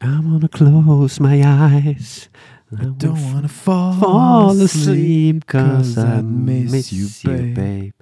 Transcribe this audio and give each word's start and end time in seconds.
I 0.00 0.20
wanna 0.22 0.48
close 0.48 1.20
my 1.20 1.42
eyes. 1.44 2.30
I 2.70 2.84
Don't 2.98 3.32
wanna 3.32 3.48
fall, 3.48 3.94
fall 3.94 4.60
asleep 4.60 5.46
cause 5.46 5.96
I 5.98 6.20
miss 6.22 6.92
you, 6.92 7.08
babe. 7.24 7.94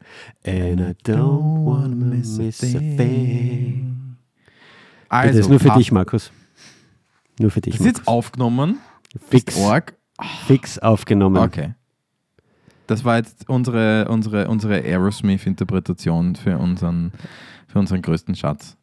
And 0.44 0.80
I 0.80 0.94
don't 1.04 1.64
wanna 1.64 1.94
miss 1.94 2.38
a 2.62 2.78
thing. 2.78 4.16
Also, 5.08 5.28
das 5.28 5.36
ist 5.46 5.48
nur 5.48 5.60
für 5.60 5.70
dich, 5.70 5.92
Markus. 5.92 6.32
Nur 7.38 7.50
für 7.50 7.60
dich, 7.60 7.74
Das 7.76 7.80
ist 7.80 7.86
jetzt 7.98 8.08
aufgenommen. 8.08 8.78
Fix, 9.30 9.56
Org. 9.56 9.94
fix 10.46 10.78
aufgenommen. 10.78 11.38
Okay. 11.38 11.74
Das 12.86 13.04
war 13.04 13.16
jetzt 13.16 13.48
unsere, 13.48 14.08
unsere, 14.08 14.48
unsere 14.48 14.74
Aerosmith-Interpretation 14.82 16.36
für 16.36 16.58
unseren, 16.58 17.12
für 17.68 17.78
unseren 17.78 18.02
größten 18.02 18.34
Schatz. 18.34 18.76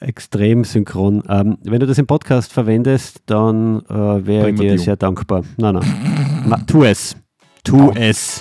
Extrem 0.00 0.64
synchron. 0.64 1.22
Ähm, 1.28 1.58
wenn 1.62 1.80
du 1.80 1.86
das 1.86 1.98
im 1.98 2.06
Podcast 2.06 2.52
verwendest, 2.52 3.22
dann 3.26 3.80
äh, 3.88 4.26
wäre 4.26 4.50
ich 4.50 4.58
dir 4.58 4.78
sehr 4.78 4.96
dankbar. 4.96 5.44
Nein, 5.56 5.74
nein. 5.74 6.42
Ma, 6.46 6.56
tu 6.66 6.84
es. 6.84 7.16
Tu 7.64 7.78
Au. 7.78 7.92
es. 7.94 8.40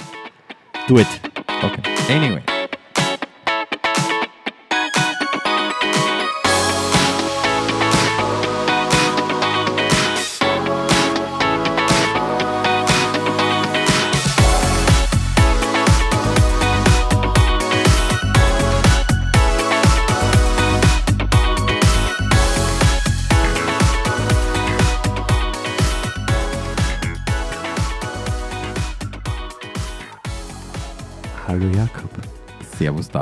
Do 0.88 0.99
it. 0.99 1.08
Okay. 1.62 1.82
Anyway. 2.10 2.41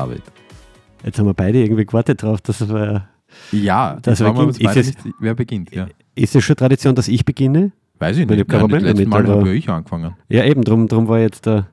David. 0.09 0.23
Jetzt 1.03 1.19
haben 1.19 1.25
wir 1.27 1.33
beide 1.33 1.61
irgendwie 1.61 1.85
gewartet 1.85 2.21
drauf, 2.23 2.41
dass 2.41 2.67
wir. 2.67 3.07
Ja, 3.51 3.95
Das 4.01 4.19
das 4.19 4.21
war 4.21 4.33
beginnt- 4.33 4.59
ist 4.59 4.75
es- 4.77 5.03
nicht, 5.05 5.15
wer 5.19 5.35
beginnt. 5.35 5.73
Ja. 5.73 5.87
Ist 6.15 6.35
es 6.35 6.43
schon 6.43 6.55
Tradition, 6.55 6.95
dass 6.95 7.07
ich 7.07 7.23
beginne? 7.25 7.71
Weiß 7.99 8.17
ich 8.17 8.23
Ich 8.23 8.29
nicht. 8.29 8.47
kein 8.47 8.47
Nein, 8.47 8.59
Problem 8.61 8.83
das 8.83 8.89
letzte 8.93 9.09
damit, 9.09 9.27
Mal 9.27 9.35
habe 9.37 9.47
ja 9.49 9.53
ich 9.53 9.69
angefangen. 9.69 10.15
Ja, 10.29 10.43
eben, 10.45 10.63
drum, 10.63 10.87
drum 10.87 11.07
war 11.07 11.19
jetzt 11.19 11.45
der. 11.45 11.67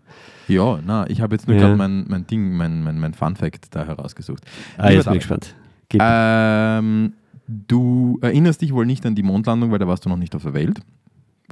Ja, 0.49 0.79
na, 0.85 1.09
ich 1.09 1.21
habe 1.23 1.35
jetzt 1.35 1.49
nur 1.49 1.57
Ja. 1.57 1.63
gerade 1.63 1.77
mein, 1.77 2.05
mein 2.09 2.27
Ding, 2.27 2.55
mein, 2.57 2.83
mein, 2.83 2.99
mein 2.99 3.15
Fun 3.15 3.35
Fact 3.37 3.69
da 3.75 3.87
herausgesucht. 3.87 4.43
Ah, 4.77 4.89
Lieber 4.89 4.95
jetzt 4.95 5.05
bin 5.07 5.13
ich 5.15 5.19
gespannt. 5.21 5.55
Ähm, 5.99 7.13
du 7.49 8.19
erinnerst 8.21 8.61
dich 8.61 8.73
wohl 8.75 8.85
nicht 8.85 9.07
an 9.07 9.15
die 9.15 9.23
Mondlandung, 9.23 9.71
weil 9.71 9.79
da 9.79 9.87
warst 9.89 10.05
du 10.05 10.09
noch 10.11 10.17
nicht 10.17 10.35
auf 10.35 10.43
der 10.43 10.55
Welt. 10.55 10.81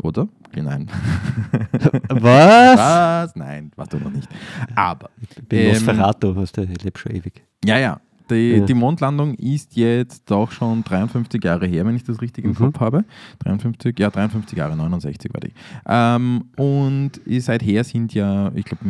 Oder? 0.03 0.29
Nein. 0.55 0.89
Was? 2.09 2.79
Was? 2.79 3.37
Nein, 3.37 3.71
warst 3.77 3.93
du 3.93 3.99
noch 3.99 4.11
nicht. 4.11 4.29
Aber, 4.75 5.11
Ich 5.21 5.29
bin 5.49 5.59
Ähm, 5.59 5.69
Nosferatu, 5.73 6.35
hast 6.37 6.57
du, 6.57 6.63
ich 6.63 6.83
lebe 6.83 6.99
schon 6.99 7.13
ewig. 7.13 7.43
ja, 7.65 7.79
ja. 7.79 8.01
Die, 8.31 8.53
Ja. 8.59 8.65
die 8.65 8.73
Mondlandung 8.75 9.35
ist 9.35 9.77
jetzt 9.77 10.31
doch 10.31 10.51
schon 10.53 10.85
53 10.85 11.43
Jahre 11.45 11.67
her, 11.67 11.85
wenn 11.85 11.97
ich 11.97 12.05
das 12.05 12.23
richtig 12.23 12.45
im 12.45 12.53
Mhm. 12.53 12.55
Kopf 12.55 12.81
habe. 12.81 13.05
53, 13.41 13.99
ja, 13.99 14.09
53 14.11 14.57
Jahre, 14.57 14.77
69 14.77 15.31
war 15.35 15.41
die. 15.41 15.53
Ähm, 15.87 16.45
und 16.57 17.21
seither 17.41 17.85
sind 17.85 18.15
ja, 18.15 18.51
ich 18.55 18.65
glaube, 18.65 18.85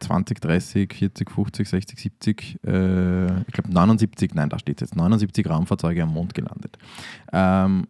20, 0.00 0.40
30, 0.40 0.92
40, 0.94 1.30
50, 1.30 1.68
60, 1.68 1.98
70, 1.98 2.58
äh, 2.64 3.26
ich 3.40 3.52
glaube 3.54 3.72
79, 3.72 4.34
nein, 4.34 4.50
da 4.50 4.58
steht 4.58 4.80
jetzt, 4.82 4.94
79 4.94 5.48
Raumfahrzeuge 5.48 6.02
am 6.02 6.12
Mond 6.12 6.34
gelandet. 6.34 6.76
Ähm, 7.32 7.86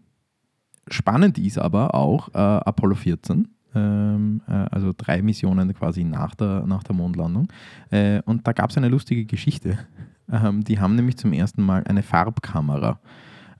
spannend 0.88 1.38
ist 1.38 1.58
aber 1.58 1.94
auch 1.94 2.28
äh, 2.34 2.38
Apollo 2.38 2.94
14. 2.96 3.48
ähm, 3.74 4.42
äh, 4.48 4.52
Also 4.52 4.92
drei 4.96 5.22
Missionen 5.22 5.74
quasi 5.74 6.04
nach 6.04 6.34
der, 6.34 6.66
nach 6.66 6.82
der 6.82 6.94
Mondlandung. 6.94 7.48
Äh, 7.90 8.22
und 8.22 8.46
da 8.46 8.52
gab 8.52 8.70
es 8.70 8.76
eine 8.76 8.88
lustige 8.88 9.24
Geschichte. 9.24 9.78
Ähm, 10.28 10.64
die 10.64 10.80
haben 10.80 10.96
nämlich 10.96 11.16
zum 11.18 11.32
ersten 11.32 11.62
Mal 11.62 11.84
eine 11.84 12.02
Farbkamera 12.02 12.98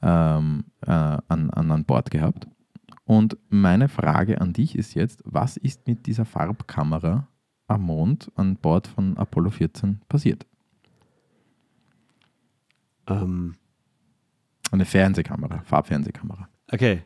ähm, 0.02 0.64
äh, 0.84 0.90
an, 0.90 1.48
an, 1.50 1.70
an 1.70 1.84
Bord 1.84 2.10
gehabt. 2.10 2.48
Und 3.04 3.36
meine 3.50 3.88
Frage 3.88 4.40
an 4.40 4.52
dich 4.52 4.76
ist 4.76 4.94
jetzt, 4.94 5.22
was 5.24 5.56
ist 5.56 5.86
mit 5.86 6.06
dieser 6.08 6.24
Farbkamera 6.24 7.28
am 7.68 7.82
Mond 7.82 8.32
an 8.34 8.56
Bord 8.56 8.88
von 8.88 9.16
Apollo 9.16 9.50
14 9.50 10.00
passiert? 10.08 10.44
Ähm, 13.06 13.54
Eine 14.72 14.84
Fernsehkamera, 14.84 15.60
Farbfernsehkamera. 15.64 16.48
okay. 16.72 17.02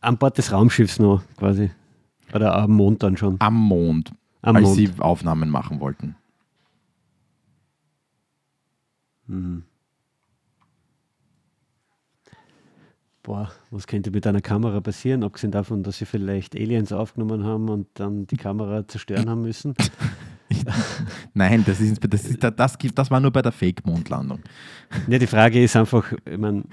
An 0.00 0.18
Bord 0.18 0.38
des 0.38 0.52
Raumschiffs 0.52 0.98
noch 0.98 1.22
quasi. 1.36 1.70
Oder 2.32 2.54
am 2.54 2.72
Mond 2.72 3.02
dann 3.02 3.16
schon. 3.16 3.36
Am 3.40 3.54
Mond, 3.54 4.12
Am 4.42 4.56
als 4.56 4.66
Mond. 4.66 4.76
sie 4.76 4.90
Aufnahmen 4.98 5.50
machen 5.50 5.80
wollten. 5.80 6.16
Mhm. 9.26 9.64
Boah, 13.22 13.50
was 13.70 13.86
könnte 13.86 14.10
mit 14.10 14.26
einer 14.26 14.40
Kamera 14.40 14.80
passieren, 14.80 15.22
abgesehen 15.22 15.50
davon, 15.50 15.82
dass 15.82 15.98
sie 15.98 16.06
vielleicht 16.06 16.56
Aliens 16.56 16.92
aufgenommen 16.92 17.44
haben 17.44 17.68
und 17.68 17.86
dann 17.94 18.26
die 18.26 18.38
Kamera 18.38 18.88
zerstören 18.88 19.28
haben 19.28 19.42
müssen? 19.42 19.74
Nein, 21.34 21.62
das, 21.66 21.78
ist, 21.80 22.00
das, 22.10 22.24
ist, 22.24 22.42
das, 22.42 22.78
das 22.94 23.10
war 23.10 23.20
nur 23.20 23.30
bei 23.30 23.42
der 23.42 23.52
Fake-Mondlandung. 23.52 24.40
Ne, 25.06 25.18
die 25.18 25.26
Frage 25.26 25.62
ist 25.62 25.76
einfach, 25.76 26.10
ich 26.24 26.38
meine, 26.38 26.64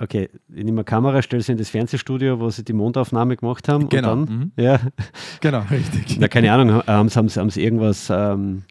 okay, 0.00 0.28
ich 0.54 0.64
nehme 0.64 0.78
eine 0.78 0.84
Kamera, 0.84 1.22
stelle 1.22 1.42
sie 1.42 1.52
in 1.52 1.58
das 1.58 1.68
Fernsehstudio, 1.70 2.40
wo 2.40 2.50
sie 2.50 2.64
die 2.64 2.72
Mondaufnahme 2.72 3.36
gemacht 3.36 3.68
haben. 3.68 3.88
Genau, 3.88 4.12
Und 4.12 4.28
dann, 4.30 4.38
mhm. 4.38 4.52
ja, 4.56 4.80
Genau, 5.40 5.62
richtig. 5.70 6.18
na, 6.18 6.28
keine 6.28 6.52
Ahnung, 6.52 6.82
haben 6.86 7.08
sie, 7.08 7.16
haben 7.18 7.28
sie, 7.28 7.40
haben 7.40 7.50
sie 7.50 7.62
irgendwas, 7.62 8.10
ähm, 8.10 8.62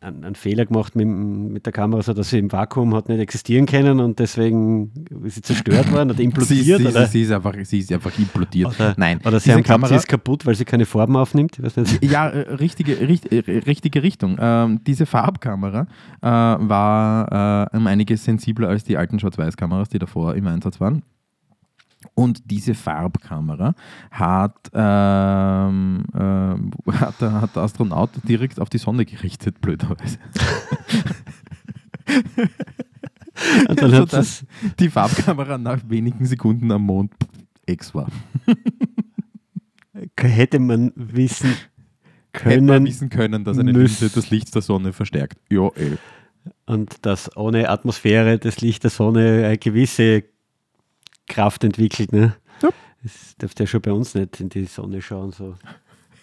einen, 0.00 0.34
Fehler 0.34 0.64
gemacht 0.64 0.96
mit, 0.96 1.06
mit 1.06 1.66
der 1.66 1.72
Kamera, 1.72 2.02
so 2.02 2.14
dass 2.14 2.30
sie 2.30 2.38
im 2.38 2.50
Vakuum 2.50 2.94
hat 2.94 3.08
nicht 3.08 3.20
existieren 3.20 3.66
können 3.66 4.00
und 4.00 4.18
deswegen 4.18 4.90
ist 5.24 5.34
sie 5.34 5.42
zerstört 5.42 5.92
worden 5.92 6.10
oder 6.10 6.14
Sie, 6.18 6.24
implodiert? 6.24 6.78
sie, 6.80 6.86
oder? 6.86 7.06
sie, 7.06 7.22
ist 7.22 7.32
einfach, 7.32 7.54
sie 7.64 7.78
ist 7.80 7.92
einfach 7.92 8.18
implodiert. 8.18 8.74
Oder, 8.74 8.94
Nein, 8.96 9.20
oder 9.24 9.38
sie 9.40 9.52
haben 9.52 9.58
sie 9.58 9.64
Kamera- 9.64 9.94
ist 9.94 10.08
kaputt, 10.08 10.46
weil 10.46 10.54
sie 10.54 10.64
keine 10.64 10.86
Farben 10.86 11.16
aufnimmt. 11.16 11.58
Ja, 12.00 12.28
äh, 12.28 12.54
richtige, 12.54 12.98
richt, 13.06 13.30
äh, 13.32 13.40
richtige 13.66 14.02
Richtung. 14.02 14.36
Ähm, 14.40 14.80
diese 14.86 15.04
Farbkamera 15.06 15.86
äh, 16.22 16.26
war 16.26 17.68
äh, 17.72 17.76
um 17.76 17.86
einiges 17.86 18.24
sensibler 18.24 18.68
als 18.68 18.84
die 18.84 18.96
alten 18.96 19.18
Schwarz-Weiß-Kameras, 19.20 19.90
die 19.90 19.98
davor 19.98 20.34
im 20.52 20.56
Einsatz 20.56 20.80
waren. 20.80 21.02
Und 22.14 22.50
diese 22.50 22.74
Farbkamera 22.74 23.74
hat, 24.10 24.70
ähm, 24.74 26.04
ähm, 26.14 26.70
hat, 26.92 27.20
der, 27.20 27.40
hat 27.40 27.54
der 27.54 27.62
Astronaut 27.62 28.10
direkt 28.24 28.58
auf 28.60 28.68
die 28.68 28.78
Sonne 28.78 29.04
gerichtet, 29.04 29.60
blöderweise. 29.60 30.18
Und 33.68 33.80
dann 33.80 33.92
hat 33.92 34.10
sie 34.10 34.46
die 34.78 34.90
Farbkamera 34.90 35.58
nach 35.58 35.78
wenigen 35.88 36.26
Sekunden 36.26 36.70
am 36.72 36.82
Mond 36.82 37.12
Ex 37.66 37.94
war. 37.94 38.08
hätte 40.18 40.58
man 40.58 40.92
wissen 40.96 41.54
Hätte 42.34 42.62
man 42.62 42.66
können 42.66 42.86
wissen 42.86 43.10
können, 43.10 43.44
dass 43.44 43.58
eine. 43.58 43.72
Linse 43.72 44.10
das 44.10 44.30
Licht 44.30 44.54
der 44.54 44.62
Sonne 44.62 44.92
verstärkt. 44.92 45.38
Ja, 45.50 45.68
eh. 45.76 45.96
und 46.66 47.04
dass 47.04 47.36
ohne 47.36 47.68
Atmosphäre 47.68 48.38
das 48.38 48.60
Licht 48.60 48.84
der 48.84 48.90
Sonne 48.90 49.44
eine 49.46 49.58
gewisse 49.58 50.24
Kraft 51.28 51.64
entwickelt. 51.64 52.12
Ne? 52.12 52.34
Ja. 52.62 52.70
Das 53.02 53.36
dürfte 53.36 53.64
ja 53.64 53.66
schon 53.66 53.82
bei 53.82 53.92
uns 53.92 54.14
nicht 54.14 54.40
in 54.40 54.48
die 54.48 54.64
Sonne 54.64 55.02
schauen. 55.02 55.32
So. 55.32 55.54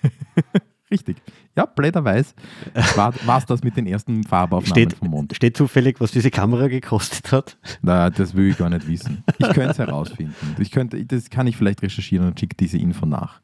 Richtig. 0.92 1.18
Ja, 1.56 1.66
blöderweise 1.66 2.34
war 2.96 3.14
es 3.38 3.46
das 3.46 3.64
mit 3.64 3.78
den 3.78 3.86
ersten 3.86 4.24
Farbaufnahmen 4.24 4.90
Steht, 4.90 4.94
vom 4.94 5.10
Mond. 5.10 5.36
steht 5.36 5.56
zufällig, 5.56 6.00
was 6.00 6.12
diese 6.12 6.32
Kamera 6.32 6.68
gekostet 6.68 7.32
hat. 7.32 7.58
Na, 7.82 8.10
das 8.10 8.34
will 8.34 8.50
ich 8.50 8.58
gar 8.58 8.70
nicht 8.70 8.88
wissen. 8.88 9.24
Ich 9.38 9.50
könnte 9.50 9.70
es 9.70 9.78
herausfinden. 9.78 10.56
Ich 10.58 10.72
könnte, 10.72 11.04
das 11.06 11.30
kann 11.30 11.46
ich 11.46 11.58
vielleicht 11.58 11.84
recherchieren 11.84 12.28
und 12.28 12.40
schicke 12.40 12.56
diese 12.56 12.78
Info 12.78 13.06
nach. 13.06 13.42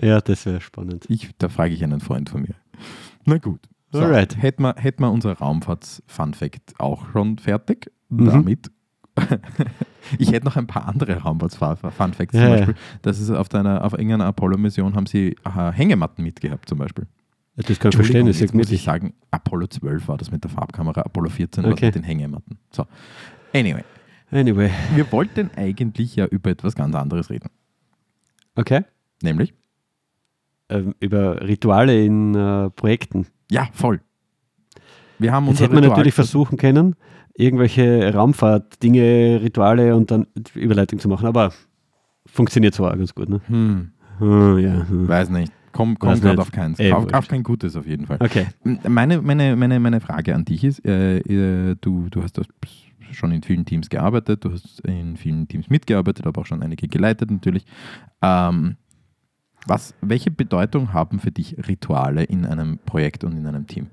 Ja, 0.00 0.20
das 0.20 0.46
wäre 0.46 0.60
spannend. 0.60 1.04
Ich, 1.08 1.30
da 1.38 1.48
frage 1.48 1.74
ich 1.74 1.82
einen 1.84 2.00
Freund 2.00 2.30
von 2.30 2.42
mir. 2.42 2.54
Na 3.24 3.36
gut. 3.38 3.60
So, 3.92 4.00
Alright. 4.00 4.40
Hätten 4.40 4.62
wir, 4.62 4.74
hätten 4.76 5.02
wir 5.02 5.10
unser 5.10 5.32
Raumfahrts-Fun-Fact 5.32 6.74
auch 6.78 7.10
schon 7.12 7.38
fertig. 7.38 7.90
Mhm. 8.08 8.26
Damit. 8.26 8.70
ich 10.18 10.30
hätte 10.32 10.44
noch 10.46 10.56
ein 10.56 10.66
paar 10.66 10.86
andere 10.88 11.16
Raumfahrts-Fun-Facts. 11.22 12.34
Ja, 12.34 12.40
zum 12.40 12.40
ja. 12.40 12.56
Beispiel, 12.56 12.74
dass 13.02 13.18
es 13.18 13.30
auf, 13.30 13.48
deiner, 13.48 13.84
auf 13.84 13.92
irgendeiner 13.94 14.26
Apollo-Mission 14.26 14.94
haben 14.94 15.06
sie 15.06 15.36
äh, 15.44 15.72
Hängematten 15.72 16.22
mitgehabt, 16.22 16.68
zum 16.68 16.78
Beispiel. 16.78 17.06
Das 17.56 17.78
kann 17.78 17.88
ich 17.90 17.96
verstehen, 17.96 18.26
das 18.26 18.36
ist 18.36 18.42
jetzt 18.42 18.54
muss 18.54 18.70
ich 18.70 18.82
sagen, 18.84 19.14
Apollo 19.30 19.68
12 19.68 20.08
war 20.08 20.18
das 20.18 20.30
mit 20.30 20.44
der 20.44 20.50
Farbkamera, 20.50 21.00
Apollo 21.00 21.30
14 21.30 21.64
war 21.64 21.70
das 21.70 21.78
Okay. 21.78 21.86
mit 21.86 21.94
den 21.94 22.02
Hängematten. 22.02 22.58
So. 22.70 22.84
Anyway, 23.54 23.82
Anyway, 24.30 24.70
wir 24.94 25.10
wollten 25.12 25.50
eigentlich 25.56 26.16
ja 26.16 26.26
über 26.26 26.50
etwas 26.50 26.74
ganz 26.74 26.94
anderes 26.94 27.30
reden. 27.30 27.48
okay. 28.56 28.82
Nämlich, 29.22 29.54
Ähm, 30.68 30.94
über 31.00 31.40
Rituale 31.40 32.04
in 32.04 32.34
äh, 32.34 32.68
Projekten. 32.70 33.26
ja, 33.50 33.68
voll. 33.72 34.00
Wir 35.18 35.32
haben 35.32 35.44
Jetzt 35.44 35.52
unser 35.52 35.64
hätte 35.64 35.74
man 35.74 35.84
Ritual- 35.84 35.96
natürlich 35.96 36.14
versuchen 36.14 36.58
können, 36.58 36.96
irgendwelche 37.36 38.12
Raumfahrt-Dinge, 38.14 39.40
Rituale 39.42 39.94
und 39.96 40.10
dann 40.10 40.26
Überleitung 40.54 40.98
zu 40.98 41.08
machen. 41.08 41.26
Aber 41.26 41.52
funktioniert 42.26 42.74
zwar 42.74 42.96
ganz 42.96 43.14
gut. 43.14 43.28
Ne? 43.28 43.40
Hm, 43.46 43.90
Hm, 44.18 44.58
ja, 44.58 44.88
hm. 44.88 45.08
weiß 45.08 45.28
nicht. 45.30 45.52
Komm, 45.72 45.98
komm 45.98 46.14
gerade 46.14 46.28
nicht. 46.30 46.38
auf 46.38 46.50
keins. 46.50 46.78
Eh, 46.80 46.90
Kauf, 46.90 47.02
wurscht. 47.02 47.12
kauf 47.14 47.28
kein 47.28 47.42
Gutes 47.42 47.76
auf 47.76 47.86
jeden 47.86 48.06
Fall. 48.06 48.16
Okay. 48.20 48.46
Meine, 48.88 49.20
meine, 49.20 49.56
meine, 49.56 49.78
meine 49.78 50.00
Frage 50.00 50.34
an 50.34 50.46
dich 50.46 50.64
ist, 50.64 50.82
äh, 50.86 51.18
äh, 51.18 51.76
du, 51.80 52.08
du 52.08 52.22
hast 52.22 52.38
das 52.38 52.46
schon 53.12 53.30
in 53.32 53.42
vielen 53.42 53.66
Teams 53.66 53.90
gearbeitet, 53.90 54.44
du 54.44 54.52
hast 54.52 54.80
in 54.80 55.16
vielen 55.18 55.46
Teams 55.48 55.68
mitgearbeitet, 55.68 56.26
aber 56.26 56.40
auch 56.40 56.46
schon 56.46 56.62
einige 56.62 56.88
geleitet 56.88 57.30
natürlich. 57.30 57.66
Ähm, 58.22 58.76
was, 59.66 59.94
welche 60.00 60.30
Bedeutung 60.30 60.94
haben 60.94 61.18
für 61.20 61.30
dich 61.30 61.56
Rituale 61.68 62.24
in 62.24 62.46
einem 62.46 62.78
Projekt 62.78 63.22
und 63.24 63.36
in 63.36 63.46
einem 63.46 63.66
Team? 63.66 63.88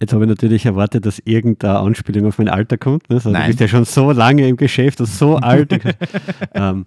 Jetzt 0.00 0.12
habe 0.12 0.24
ich 0.24 0.28
natürlich 0.28 0.64
erwartet, 0.64 1.06
dass 1.06 1.18
irgendeine 1.24 1.80
Anspielung 1.80 2.26
auf 2.26 2.38
mein 2.38 2.48
Alter 2.48 2.78
kommt. 2.78 3.08
Ne? 3.10 3.16
Also, 3.16 3.30
Nein. 3.30 3.42
Du 3.42 3.48
bist 3.48 3.60
ja 3.60 3.68
schon 3.68 3.84
so 3.84 4.12
lange 4.12 4.46
im 4.46 4.56
Geschäft 4.56 5.00
und 5.00 5.06
so 5.06 5.36
alt. 5.38 5.72
ähm, 6.54 6.86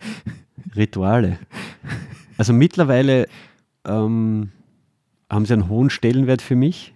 Rituale. 0.76 1.38
Also 2.38 2.54
mittlerweile 2.54 3.28
ähm, 3.86 4.52
haben 5.30 5.46
sie 5.46 5.54
einen 5.54 5.68
hohen 5.68 5.90
Stellenwert 5.90 6.42
für 6.42 6.56
mich, 6.56 6.94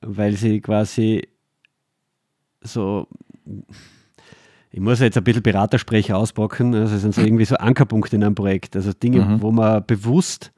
weil 0.00 0.32
sie 0.36 0.60
quasi 0.62 1.28
so, 2.62 3.06
ich 4.70 4.80
muss 4.80 5.00
jetzt 5.00 5.16
ein 5.18 5.24
bisschen 5.24 5.42
Beratersprecher 5.42 6.16
auspacken, 6.16 6.74
also 6.74 6.94
es 6.94 7.02
sind 7.02 7.14
so 7.14 7.20
irgendwie 7.22 7.44
so 7.44 7.56
Ankerpunkte 7.56 8.16
in 8.16 8.24
einem 8.24 8.34
Projekt, 8.34 8.76
also 8.76 8.92
Dinge, 8.92 9.20
Mhm. 9.24 9.42
wo 9.42 9.50
man 9.52 9.84
bewusst 9.86 10.52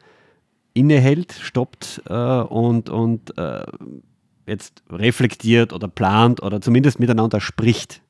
innehält, 0.74 1.32
stoppt 1.32 2.02
äh, 2.08 2.14
und, 2.14 2.88
und 2.88 3.36
äh, 3.38 3.64
jetzt 4.46 4.82
reflektiert 4.90 5.72
oder 5.72 5.88
plant 5.88 6.42
oder 6.42 6.60
zumindest 6.60 6.98
miteinander 7.00 7.40
spricht. 7.40 8.02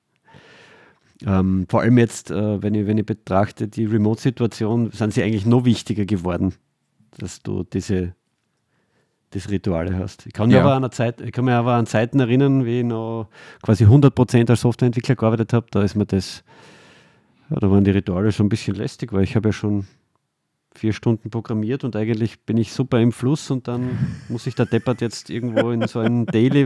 Ähm, 1.27 1.67
vor 1.69 1.83
allem 1.83 1.99
jetzt, 1.99 2.31
äh, 2.31 2.63
wenn, 2.63 2.75
ich, 2.75 2.87
wenn 2.87 2.99
ich 2.99 3.07
betrachte, 3.07 3.69
die 3.69 3.85
Remote-Situation, 3.85 4.91
sind 4.91 5.13
sie 5.13 5.23
eigentlich 5.23 5.47
noch 5.47 5.65
wichtiger 5.65 6.05
geworden, 6.05 6.55
dass 7.19 7.43
du 7.43 7.63
diese, 7.63 8.15
diese 9.33 9.51
Rituale 9.51 9.97
hast. 9.97 10.27
Ich 10.27 10.33
kann, 10.33 10.49
mich 10.49 10.57
Ja. 10.57 10.65
aber 10.65 10.75
an 10.85 10.91
Zeit, 10.91 11.21
ich 11.21 11.31
kann 11.33 11.45
mich 11.45 11.55
aber 11.55 11.75
an 11.75 11.87
Zeiten 11.87 12.19
erinnern, 12.19 12.65
wie 12.65 12.81
ich 12.81 12.85
noch 12.85 13.29
quasi 13.63 13.85
100% 13.85 14.51
als 14.51 14.63
Softwareentwickler 14.63 15.15
gearbeitet 15.15 15.53
habe. 15.53 15.67
Da 15.71 15.83
ist 15.83 15.95
mir 15.95 16.07
das, 16.07 16.43
ja, 17.51 17.57
da 17.61 17.71
waren 17.71 17.85
die 17.85 17.93
Rituale 17.93 18.33
schon 18.33 18.47
ein 18.47 18.49
bisschen 18.49 18.75
lästig, 18.75 19.13
weil 19.13 19.23
ich 19.23 19.37
habe 19.37 19.51
ja 19.51 19.53
schon 19.53 19.87
vier 20.75 20.93
Stunden 20.93 21.31
programmiert 21.31 21.85
und 21.85 21.97
eigentlich 21.97 22.41
bin 22.41 22.57
ich 22.57 22.73
super 22.73 23.01
im 23.01 23.13
Fluss 23.13 23.51
und 23.51 23.69
dann 23.69 23.91
muss 24.29 24.47
ich 24.47 24.55
da 24.55 24.65
deppert 24.65 25.01
jetzt 25.01 25.31
irgendwo 25.31 25.71
in 25.71 25.87
so 25.87 25.99
ein 26.01 26.27
Daily, 26.27 26.63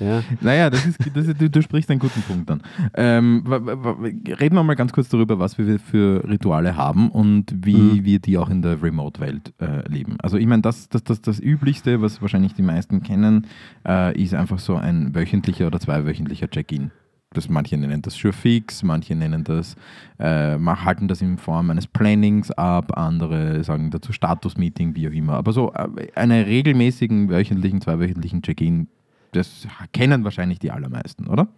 ja. 0.00 0.22
Naja, 0.40 0.70
das 0.70 0.84
ist, 0.86 0.98
das 1.14 1.26
ist, 1.28 1.40
du, 1.40 1.48
du 1.48 1.62
sprichst 1.62 1.90
einen 1.90 2.00
guten 2.00 2.22
Punkt 2.22 2.50
an. 2.50 2.62
Ähm, 2.94 3.44
reden 3.46 4.54
wir 4.54 4.62
mal 4.62 4.74
ganz 4.74 4.92
kurz 4.92 5.08
darüber, 5.08 5.38
was 5.38 5.58
wir 5.58 5.78
für 5.78 6.28
Rituale 6.28 6.76
haben 6.76 7.10
und 7.10 7.52
wie 7.64 7.76
Mhm. 7.76 8.04
wir 8.04 8.18
die 8.18 8.38
auch 8.38 8.50
in 8.50 8.62
der 8.62 8.82
Remote-Welt 8.82 9.52
äh, 9.60 9.88
leben. 9.88 10.16
Also 10.20 10.36
ich 10.36 10.46
meine, 10.46 10.62
das, 10.62 10.88
das, 10.88 11.04
das, 11.04 11.20
das 11.20 11.40
Üblichste, 11.40 12.00
was 12.02 12.20
wahrscheinlich 12.22 12.54
die 12.54 12.62
meisten 12.62 13.02
kennen, 13.02 13.46
äh, 13.86 14.20
ist 14.20 14.34
einfach 14.34 14.58
so 14.58 14.76
ein 14.76 15.14
wöchentlicher 15.14 15.66
oder 15.66 15.80
zweiwöchentlicher 15.80 16.48
Check-in. 16.48 16.90
Das, 17.36 17.48
manche 17.48 17.76
nennen 17.76 18.00
das 18.02 18.14
Sure 18.14 18.32
Fix, 18.32 18.82
manche 18.82 19.14
nennen 19.14 19.44
das, 19.44 19.76
äh, 20.18 20.58
halten 20.58 21.06
das 21.06 21.20
in 21.20 21.36
Form 21.36 21.70
eines 21.70 21.86
Plannings 21.86 22.50
ab, 22.52 22.96
andere 22.96 23.62
sagen 23.62 23.90
dazu 23.90 24.12
Status-Meeting, 24.12 24.96
wie 24.96 25.08
auch 25.08 25.12
immer. 25.12 25.34
Aber 25.34 25.52
so 25.52 25.72
äh, 25.74 26.10
einen 26.14 26.44
regelmäßigen 26.44 27.28
wöchentlichen, 27.28 27.80
zweiwöchentlichen 27.80 28.42
Check-in, 28.42 28.88
das 29.32 29.66
kennen 29.92 30.24
wahrscheinlich 30.24 30.58
die 30.58 30.70
allermeisten, 30.70 31.26
oder? 31.26 31.48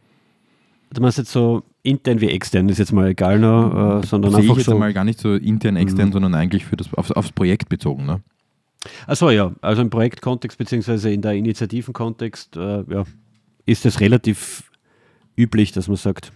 Du 0.92 1.02
meinst 1.02 1.18
jetzt 1.18 1.30
so 1.30 1.62
intern 1.82 2.20
wie 2.20 2.28
extern, 2.30 2.68
ist 2.68 2.78
jetzt 2.78 2.92
mal 2.92 3.08
egal 3.08 3.38
noch, 3.38 4.00
äh, 4.02 4.06
sondern 4.06 4.32
Sehe 4.32 4.40
ich 4.40 4.46
einfach 4.48 4.56
jetzt 4.56 4.66
so. 4.66 4.78
mal 4.78 4.92
gar 4.92 5.04
nicht 5.04 5.20
so 5.20 5.34
intern, 5.34 5.76
extern, 5.76 6.08
Mhm. 6.08 6.12
sondern 6.12 6.34
eigentlich 6.34 6.64
für 6.64 6.76
das, 6.76 6.92
aufs, 6.94 7.12
aufs 7.12 7.30
Projekt 7.30 7.68
bezogen. 7.68 8.06
Ne? 8.06 8.20
Achso, 9.06 9.30
ja, 9.30 9.52
also 9.60 9.82
im 9.82 9.90
Projektkontext 9.90 10.56
beziehungsweise 10.56 11.10
in 11.12 11.20
der 11.20 11.32
Initiativenkontext 11.34 12.56
äh, 12.56 12.84
ja, 12.88 13.04
ist 13.66 13.84
es 13.86 14.00
relativ 14.00 14.64
üblich, 15.38 15.72
dass 15.72 15.88
man 15.88 15.96
sagt, 15.96 16.32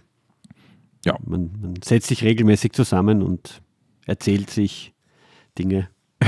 Ja. 1.04 1.18
man, 1.24 1.50
man 1.60 1.74
setzt 1.82 2.08
sich 2.08 2.22
regelmäßig 2.22 2.72
zusammen 2.72 3.22
und 3.22 3.60
erzählt 4.06 4.48
sich 4.50 4.94
Dinge. 5.58 5.88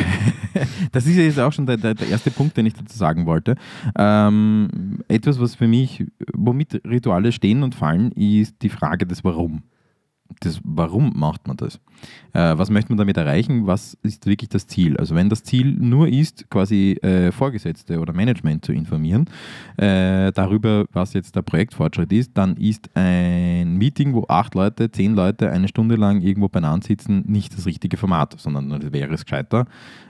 Das 0.93 1.05
ist 1.06 1.17
ja 1.17 1.25
jetzt 1.25 1.41
auch 1.41 1.53
schon 1.53 1.67
der, 1.67 1.76
der, 1.79 1.94
der 1.94 2.09
erste 2.09 2.31
Punkt, 2.31 2.56
den 2.56 2.67
ich 2.67 2.75
dazu 2.75 2.97
sagen 2.97 3.26
wollte. 3.26 3.56
Ähm, 3.99 5.00
etwas, 5.09 5.41
was 5.41 5.56
für 5.56 5.67
mich, 5.67 6.05
womit 6.32 6.81
Rituale 6.87 7.32
stehen 7.32 7.65
und 7.65 7.75
fallen, 7.75 8.12
ist 8.12 8.55
die 8.62 8.69
Frage 8.69 9.05
des 9.05 9.25
Warum. 9.25 9.65
Das, 10.41 10.61
warum 10.65 11.12
macht 11.15 11.47
man 11.47 11.56
das? 11.56 11.76
Äh, 12.32 12.59
was 12.59 12.71
möchte 12.71 12.91
man 12.91 12.99
damit 12.99 13.17
erreichen? 13.17 13.67
Was 13.67 13.94
ist 14.03 14.26
wirklich 14.26 14.49
das 14.49 14.67
Ziel? 14.67 14.97
Also 14.97 15.15
wenn 15.15 15.29
das 15.29 15.44
Ziel 15.44 15.75
nur 15.75 16.09
ist, 16.09 16.49
quasi 16.50 16.93
äh, 17.03 17.31
Vorgesetzte 17.31 18.00
oder 18.00 18.12
Management 18.12 18.65
zu 18.65 18.73
informieren 18.73 19.26
äh, 19.76 20.32
darüber, 20.32 20.87
was 20.93 21.12
jetzt 21.12 21.37
der 21.37 21.43
Projektfortschritt 21.43 22.12
ist, 22.12 22.32
dann 22.35 22.56
ist 22.56 22.91
ein 22.94 23.76
Meeting, 23.76 24.15
wo 24.15 24.25
acht 24.29 24.55
Leute, 24.55 24.91
zehn 24.91 25.15
Leute 25.15 25.50
eine 25.50 25.69
Stunde 25.69 25.97
lang 25.97 26.21
irgendwo 26.21 26.49
beieinander 26.49 26.87
sitzen, 26.87 27.25
nicht 27.27 27.56
das 27.56 27.67
richtige 27.67 27.97
Format, 27.97 28.35
sondern 28.38 28.93
wäre 28.93 29.15
es 29.15 29.25
gescheiter, 29.25 29.67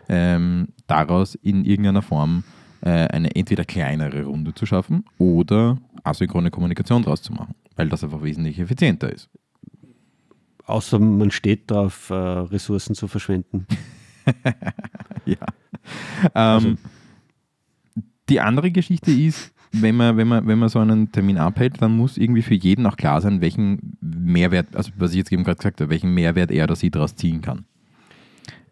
ähm, 0.09 0.69
daraus 0.87 1.35
in 1.35 1.65
irgendeiner 1.65 2.03
Form 2.03 2.45
äh, 2.85 3.09
eine 3.09 3.35
entweder 3.35 3.65
kleinere 3.65 4.25
Runde 4.25 4.55
zu 4.55 4.67
schaffen 4.67 5.05
oder 5.19 5.79
asynchrone 6.03 6.51
Kommunikation 6.51 7.03
draus 7.03 7.23
zu 7.23 7.33
machen, 7.33 7.55
weil 7.77 7.89
das 7.89 8.05
einfach 8.05 8.23
wesentlich 8.23 8.59
effizienter 8.59 9.13
ist. 9.13 9.29
Außer 10.67 10.99
man 10.99 11.31
steht 11.31 11.71
darauf, 11.71 12.11
äh, 12.11 12.15
Ressourcen 12.15 12.95
zu 12.95 13.07
verschwenden. 13.09 13.67
ja. 15.27 15.37
Ähm, 15.37 16.31
Also- 16.35 16.75
die 18.31 18.41
andere 18.41 18.71
Geschichte 18.71 19.11
ist, 19.11 19.53
wenn 19.73 19.97
man, 19.97 20.17
wenn, 20.17 20.29
man, 20.29 20.47
wenn 20.47 20.59
man 20.59 20.69
so 20.69 20.79
einen 20.79 21.13
Termin 21.13 21.37
abhält, 21.37 21.83
dann 21.83 21.97
muss 21.97 22.17
irgendwie 22.17 22.43
für 22.43 22.55
jeden 22.55 22.87
auch 22.87 22.97
klar 22.97 23.21
sein, 23.21 23.41
welchen 23.41 23.99
Mehrwert, 24.01 24.75
also 24.77 24.93
was 24.97 25.11
ich 25.11 25.19
jetzt 25.19 25.33
eben 25.33 25.45
gerade 25.45 25.57
gesagt 25.59 25.81
habe, 25.81 25.91
welchen 25.91 26.15
Mehrwert 26.15 26.51
er 26.51 26.65
oder 26.65 26.77
sie 26.77 26.91
daraus 26.91 27.17
ziehen 27.17 27.43
kann. 27.43 27.65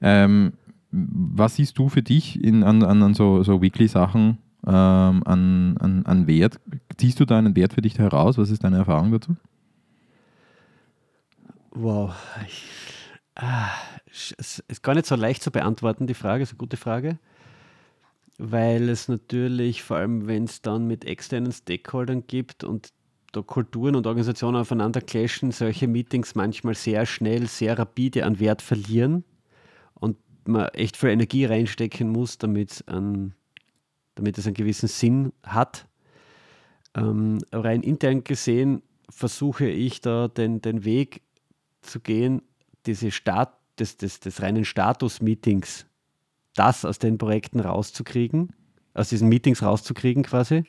Ähm, 0.00 0.52
was 0.90 1.56
siehst 1.56 1.76
du 1.76 1.88
für 1.88 2.02
dich 2.02 2.42
in, 2.42 2.62
an, 2.62 2.82
an, 2.82 3.02
an 3.02 3.14
so, 3.14 3.42
so 3.42 3.60
Weekly-Sachen 3.60 4.38
ähm, 4.66 5.22
an, 5.24 5.76
an, 5.78 6.06
an 6.06 6.26
Wert? 6.26 6.60
Ziehst 6.96 7.18
du 7.20 7.24
da 7.24 7.38
einen 7.38 7.56
Wert 7.56 7.72
für 7.74 7.82
dich 7.82 7.98
heraus? 7.98 8.38
Was 8.38 8.50
ist 8.50 8.62
deine 8.64 8.78
Erfahrung 8.78 9.10
dazu? 9.10 9.36
Wow. 11.74 12.14
Ich, 12.46 12.64
ah, 13.34 13.70
es 14.06 14.62
ist 14.69 14.82
gar 14.82 14.94
nicht 14.94 15.06
so 15.06 15.17
leicht 15.17 15.43
zu 15.43 15.50
beantworten, 15.50 16.06
die 16.06 16.14
Frage, 16.14 16.43
ist 16.43 16.50
eine 16.50 16.58
gute 16.58 16.76
Frage. 16.76 17.19
Weil 18.38 18.88
es 18.88 19.08
natürlich, 19.08 19.82
vor 19.82 19.96
allem 19.98 20.26
wenn 20.26 20.44
es 20.44 20.62
dann 20.62 20.86
mit 20.86 21.05
externen 21.05 21.52
Stakeholdern 21.52 22.26
gibt 22.26 22.64
und 22.64 22.93
da 23.32 23.41
Kulturen 23.41 23.96
und 23.96 24.06
Organisationen 24.06 24.60
aufeinander 24.60 25.00
clashen, 25.00 25.52
solche 25.52 25.88
Meetings 25.88 26.34
manchmal 26.34 26.74
sehr 26.74 27.06
schnell, 27.06 27.46
sehr 27.46 27.79
rapide 27.79 28.26
an 28.26 28.38
Wert 28.38 28.60
verlieren 28.60 29.24
und 29.94 30.19
man 30.46 30.69
echt 30.69 30.98
viel 30.98 31.10
Energie 31.10 31.46
reinstecken 31.46 32.10
muss, 32.10 32.36
damit, 32.36 32.84
ein, 32.88 33.34
damit 34.17 34.36
es 34.36 34.46
einen 34.46 34.55
gewissen 34.55 34.88
Sinn 34.88 35.32
hat. 35.43 35.86
Ähm, 36.94 37.38
rein 37.52 37.82
intern 37.82 38.24
gesehen 38.24 38.82
versuche 39.08 39.67
ich 39.67 40.02
da 40.02 40.29
den, 40.29 40.60
den 40.60 40.84
Weg 40.84 41.22
zu 41.82 42.01
gehen, 42.01 42.43
diese 42.86 43.10
Stat 43.10 43.53
des, 43.79 43.96
des, 43.96 44.20
des 44.20 44.43
reinen 44.43 44.65
Status-Meetings, 44.65 45.86
das 46.55 46.84
aus 46.84 46.98
den 46.98 47.19
Projekten 47.19 47.60
rauszukriegen, 47.60 48.53
aus 48.94 49.08
diesen 49.08 49.29
Meetings 49.29 49.62
rauszukriegen 49.62 50.22
quasi, 50.22 50.65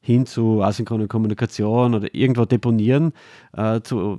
hin 0.00 0.26
zu 0.26 0.62
asynchroner 0.62 1.08
Kommunikation 1.08 1.94
oder 1.94 2.14
irgendwo 2.14 2.44
deponieren, 2.46 3.12
äh, 3.52 3.80
zu, 3.82 4.18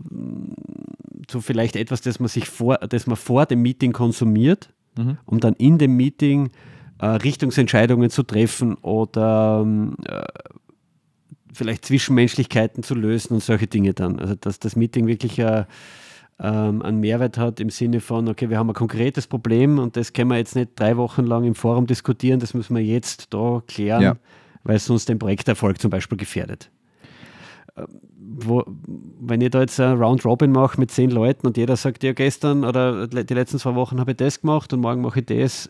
zu 1.27 1.41
vielleicht 1.41 1.75
etwas, 1.75 2.01
das 2.01 2.19
man 2.19 2.29
sich 2.29 2.47
vor, 2.47 2.77
das 2.77 3.07
man 3.07 3.15
vor 3.17 3.45
dem 3.45 3.61
Meeting 3.61 3.91
konsumiert, 3.91 4.69
Mhm. 4.97 5.17
um 5.25 5.39
dann 5.39 5.53
in 5.53 5.77
dem 5.77 5.95
Meeting 5.95 6.49
äh, 6.99 7.05
Richtungsentscheidungen 7.05 8.09
zu 8.09 8.23
treffen 8.23 8.75
oder 8.75 9.61
ähm, 9.63 9.95
äh, 10.05 10.23
vielleicht 11.53 11.85
Zwischenmenschlichkeiten 11.85 12.83
zu 12.83 12.95
lösen 12.95 13.35
und 13.35 13.43
solche 13.43 13.67
Dinge 13.67 13.93
dann. 13.93 14.19
Also 14.19 14.35
dass 14.35 14.59
das 14.59 14.75
Meeting 14.75 15.07
wirklich 15.07 15.39
äh, 15.39 15.65
ähm, 16.39 16.81
einen 16.81 16.99
Mehrwert 16.99 17.37
hat 17.37 17.59
im 17.59 17.69
Sinne 17.69 17.99
von, 17.99 18.27
okay, 18.27 18.49
wir 18.49 18.57
haben 18.57 18.69
ein 18.69 18.73
konkretes 18.75 19.27
Problem 19.27 19.79
und 19.79 19.95
das 19.95 20.13
können 20.13 20.29
wir 20.29 20.37
jetzt 20.37 20.55
nicht 20.55 20.71
drei 20.75 20.97
Wochen 20.97 21.25
lang 21.25 21.43
im 21.43 21.55
Forum 21.55 21.85
diskutieren, 21.85 22.39
das 22.39 22.53
müssen 22.53 22.75
wir 22.75 22.83
jetzt 22.83 23.33
da 23.33 23.61
klären, 23.67 24.01
Ja. 24.01 24.15
weil 24.63 24.77
es 24.77 24.85
sonst 24.85 25.07
den 25.07 25.19
Projekterfolg 25.19 25.79
zum 25.79 25.91
Beispiel 25.91 26.17
gefährdet. 26.17 26.71
Ähm, 27.77 27.85
Wo, 28.33 28.63
wenn 29.19 29.41
ich 29.41 29.49
da 29.51 29.59
jetzt 29.61 29.79
ein 29.79 29.97
Round 29.97 30.25
Robin 30.25 30.51
mache 30.51 30.79
mit 30.79 30.89
zehn 30.89 31.11
Leuten 31.11 31.45
und 31.47 31.57
jeder 31.57 31.75
sagt, 31.75 32.01
ja, 32.03 32.13
gestern 32.13 32.63
oder 32.63 33.07
die 33.07 33.33
letzten 33.33 33.59
zwei 33.59 33.75
Wochen 33.75 33.99
habe 33.99 34.11
ich 34.11 34.17
das 34.17 34.41
gemacht 34.41 34.71
und 34.73 34.79
morgen 34.79 35.01
mache 35.01 35.19
ich 35.19 35.25
das, 35.25 35.69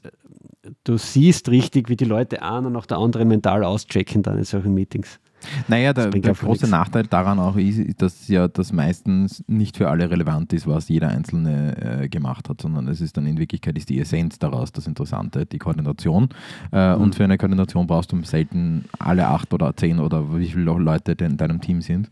du 0.83 0.97
siehst 0.97 1.49
richtig, 1.49 1.89
wie 1.89 1.95
die 1.95 2.05
Leute 2.05 2.43
einer 2.43 2.69
nach 2.69 2.85
der 2.85 2.97
anderen 2.97 3.27
mental 3.27 3.63
auschecken 3.63 4.21
dann 4.23 4.37
in 4.37 4.43
solchen 4.43 4.73
Meetings. 4.73 5.19
Naja, 5.67 5.93
der, 5.93 6.09
der 6.09 6.33
große 6.33 6.65
nichts. 6.65 6.69
Nachteil 6.69 7.03
daran 7.07 7.39
auch 7.39 7.57
ist, 7.57 8.01
dass 8.01 8.27
ja 8.27 8.47
das 8.47 8.71
meistens 8.71 9.43
nicht 9.47 9.77
für 9.77 9.89
alle 9.89 10.09
relevant 10.09 10.53
ist, 10.53 10.67
was 10.67 10.89
jeder 10.89 11.09
Einzelne 11.09 12.01
äh, 12.03 12.09
gemacht 12.09 12.49
hat, 12.49 12.61
sondern 12.61 12.87
es 12.87 13.01
ist 13.01 13.17
dann 13.17 13.25
in 13.25 13.37
Wirklichkeit 13.37 13.77
ist 13.77 13.89
die 13.89 13.99
Essenz 13.99 14.39
daraus 14.39 14.71
das 14.71 14.87
Interessante, 14.87 15.45
die 15.45 15.57
Koordination. 15.57 16.29
Äh, 16.71 16.95
mhm. 16.95 17.01
Und 17.01 17.15
für 17.15 17.23
eine 17.23 17.37
Koordination 17.37 17.87
brauchst 17.87 18.11
du 18.11 18.23
selten 18.23 18.85
alle 18.99 19.27
acht 19.27 19.53
oder 19.53 19.75
zehn 19.75 19.99
oder 19.99 20.37
wie 20.37 20.47
viele 20.47 20.65
Leute 20.65 21.13
in 21.13 21.37
deinem 21.37 21.61
Team 21.61 21.81
sind. 21.81 22.09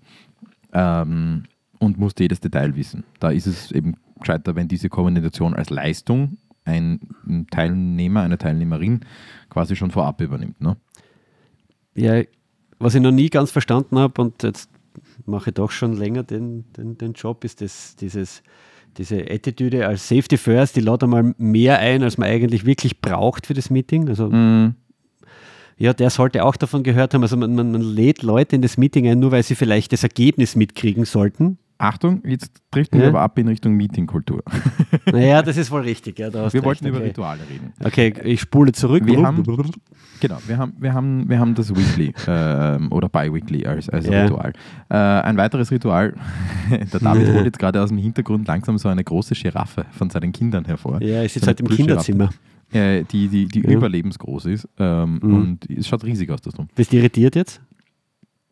Ähm, 0.74 1.44
und 1.80 1.98
musst 1.98 2.20
jedes 2.20 2.42
Detail 2.42 2.76
wissen. 2.76 3.04
Da 3.20 3.30
ist 3.30 3.48
es 3.48 3.72
eben 3.72 3.96
gescheiter, 4.20 4.56
wenn 4.56 4.68
diese 4.68 4.90
Koordination 4.90 5.54
als 5.54 5.70
Leistung 5.70 6.38
ein 6.66 7.00
Teilnehmer, 7.52 8.22
eine 8.22 8.38
Teilnehmerin 8.38 9.02
quasi 9.50 9.76
schon 9.76 9.92
vorab 9.92 10.22
übernimmt. 10.22 10.62
Ne? 10.62 10.78
Ja, 11.96 12.22
was 12.80 12.96
ich 12.96 13.02
noch 13.02 13.12
nie 13.12 13.30
ganz 13.30 13.52
verstanden 13.52 14.00
habe 14.00 14.22
und 14.22 14.42
jetzt 14.44 14.70
mache 15.26 15.50
ich 15.50 15.54
doch 15.54 15.72
schon 15.72 15.94
länger 15.94 16.24
den, 16.24 16.66
den, 16.76 16.98
den 16.98 17.14
Job, 17.14 17.44
ist 17.44 17.62
das, 17.62 17.96
dieses, 17.98 18.42
diese 18.98 19.30
Attitüde 19.30 19.88
als 19.88 20.08
Safety 20.08 20.38
First, 20.38 20.76
die 20.76 20.82
lädt 20.82 21.04
einmal 21.04 21.34
mehr 21.38 21.80
ein, 21.80 22.04
als 22.04 22.18
man 22.18 22.30
eigentlich 22.30 22.66
wirklich 22.66 23.02
braucht 23.02 23.48
für 23.48 23.54
das 23.54 23.70
Meeting. 23.70 24.10
Also 24.10 24.30
mm. 24.30 24.76
ja, 25.78 25.94
der 25.94 26.10
sollte 26.10 26.44
auch 26.44 26.56
davon 26.56 26.84
gehört 26.84 27.14
haben. 27.14 27.22
Also 27.22 27.38
man, 27.38 27.54
man, 27.54 27.72
man 27.72 27.82
lädt 27.82 28.24
Leute 28.24 28.56
in 28.56 28.62
das 28.62 28.78
Meeting 28.78 29.08
ein, 29.08 29.20
nur 29.20 29.32
weil 29.32 29.44
sie 29.44 29.56
vielleicht 29.56 29.94
das 29.94 30.04
Ergebnis 30.04 30.56
mitkriegen 30.56 31.06
sollten. 31.06 31.58
Achtung, 31.82 32.22
jetzt 32.26 32.62
driften 32.72 33.00
ja? 33.00 33.06
wir 33.06 33.10
aber 33.10 33.22
ab 33.22 33.40
in 33.40 33.48
Richtung 33.48 33.74
Meetingkultur. 33.76 34.44
Naja, 35.12 35.42
das 35.42 35.58
ist 35.58 35.72
wohl 35.72 35.82
richtig. 35.82 36.20
Ja, 36.20 36.32
wir 36.32 36.42
wollten 36.42 36.64
recht. 36.64 36.82
über 36.84 36.98
okay. 36.98 37.08
Rituale 37.08 37.40
reden. 37.50 37.74
Okay, 37.84 38.14
ich 38.24 38.42
spule 38.42 38.72
zurück. 38.74 39.04
Wir 39.06 39.24
haben, 39.24 39.44
genau, 40.20 40.38
wir 40.46 40.58
haben, 40.58 40.74
wir 40.78 40.94
haben, 40.94 41.30
wir 41.30 41.40
haben 41.40 41.56
das 41.56 41.74
Weekly 41.76 42.14
äh, 42.28 42.80
oder 42.94 43.10
Bi-Weekly 43.10 43.66
als, 43.66 43.90
als 43.90 44.06
ja. 44.06 44.24
Ritual. 44.24 44.54
Äh, 44.90 44.96
ein 44.96 45.38
weiteres 45.38 45.72
Ritual, 45.72 46.14
der 46.70 47.00
David 47.00 47.28
holt 47.34 47.46
jetzt 47.46 47.60
gerade 47.60 47.82
aus 47.82 47.90
dem 47.90 47.98
Hintergrund 47.98 48.48
langsam 48.48 48.78
so 48.78 48.90
eine 48.90 49.04
große 49.04 49.34
Giraffe 49.34 49.86
von 49.92 50.10
seinen 50.10 50.32
Kindern 50.32 50.66
hervor. 50.66 51.02
Ja, 51.02 51.24
ich 51.24 51.34
sitze 51.34 51.48
halt 51.48 51.60
im 51.62 51.70
Kinderzimmer. 51.70 52.30
Äh, 52.72 53.04
die 53.06 53.30
die, 53.30 53.46
die 53.46 53.62
überlebensgroß 53.62 54.46
ist 54.46 54.68
ähm, 54.78 55.20
mhm. 55.24 55.34
und 55.34 55.70
es 55.72 55.88
schaut 55.88 56.04
riesig 56.04 56.30
aus, 56.30 56.42
das 56.42 56.54
Drum. 56.54 56.68
Bist 56.76 56.92
du 56.92 56.98
irritiert 56.98 57.36
jetzt? 57.36 57.62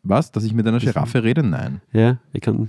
Was? 0.02 0.32
Dass 0.32 0.44
ich 0.44 0.52
mit 0.54 0.66
einer 0.66 0.78
Giraffe 0.78 1.22
rede? 1.22 1.42
Nein. 1.42 1.80
Ja, 1.92 2.18
ich 2.32 2.40
kann. 2.40 2.68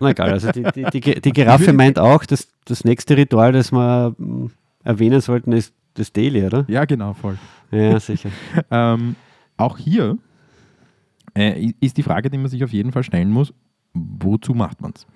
Na 0.00 0.10
egal, 0.10 0.30
also 0.30 0.52
die, 0.52 0.62
die, 0.74 1.00
die, 1.00 1.20
die 1.20 1.32
Giraffe 1.32 1.72
meint 1.72 1.98
auch, 1.98 2.24
dass 2.24 2.48
das 2.64 2.84
nächste 2.84 3.16
Ritual, 3.16 3.52
das 3.52 3.72
wir 3.72 4.14
hm, 4.18 4.50
erwähnen 4.82 5.20
sollten, 5.20 5.52
ist 5.52 5.74
das 5.94 6.12
Daily, 6.12 6.44
oder? 6.44 6.64
Ja, 6.68 6.84
genau, 6.84 7.14
voll. 7.14 7.38
Ja, 7.70 7.98
sicher. 8.00 8.30
ähm, 8.70 9.16
auch 9.56 9.78
hier 9.78 10.18
äh, 11.34 11.72
ist 11.80 11.96
die 11.96 12.02
Frage, 12.02 12.30
die 12.30 12.38
man 12.38 12.48
sich 12.48 12.62
auf 12.64 12.72
jeden 12.72 12.92
Fall 12.92 13.02
stellen 13.02 13.30
muss, 13.30 13.52
wozu 13.92 14.54
macht 14.54 14.80
man 14.80 14.92
es? 14.94 15.06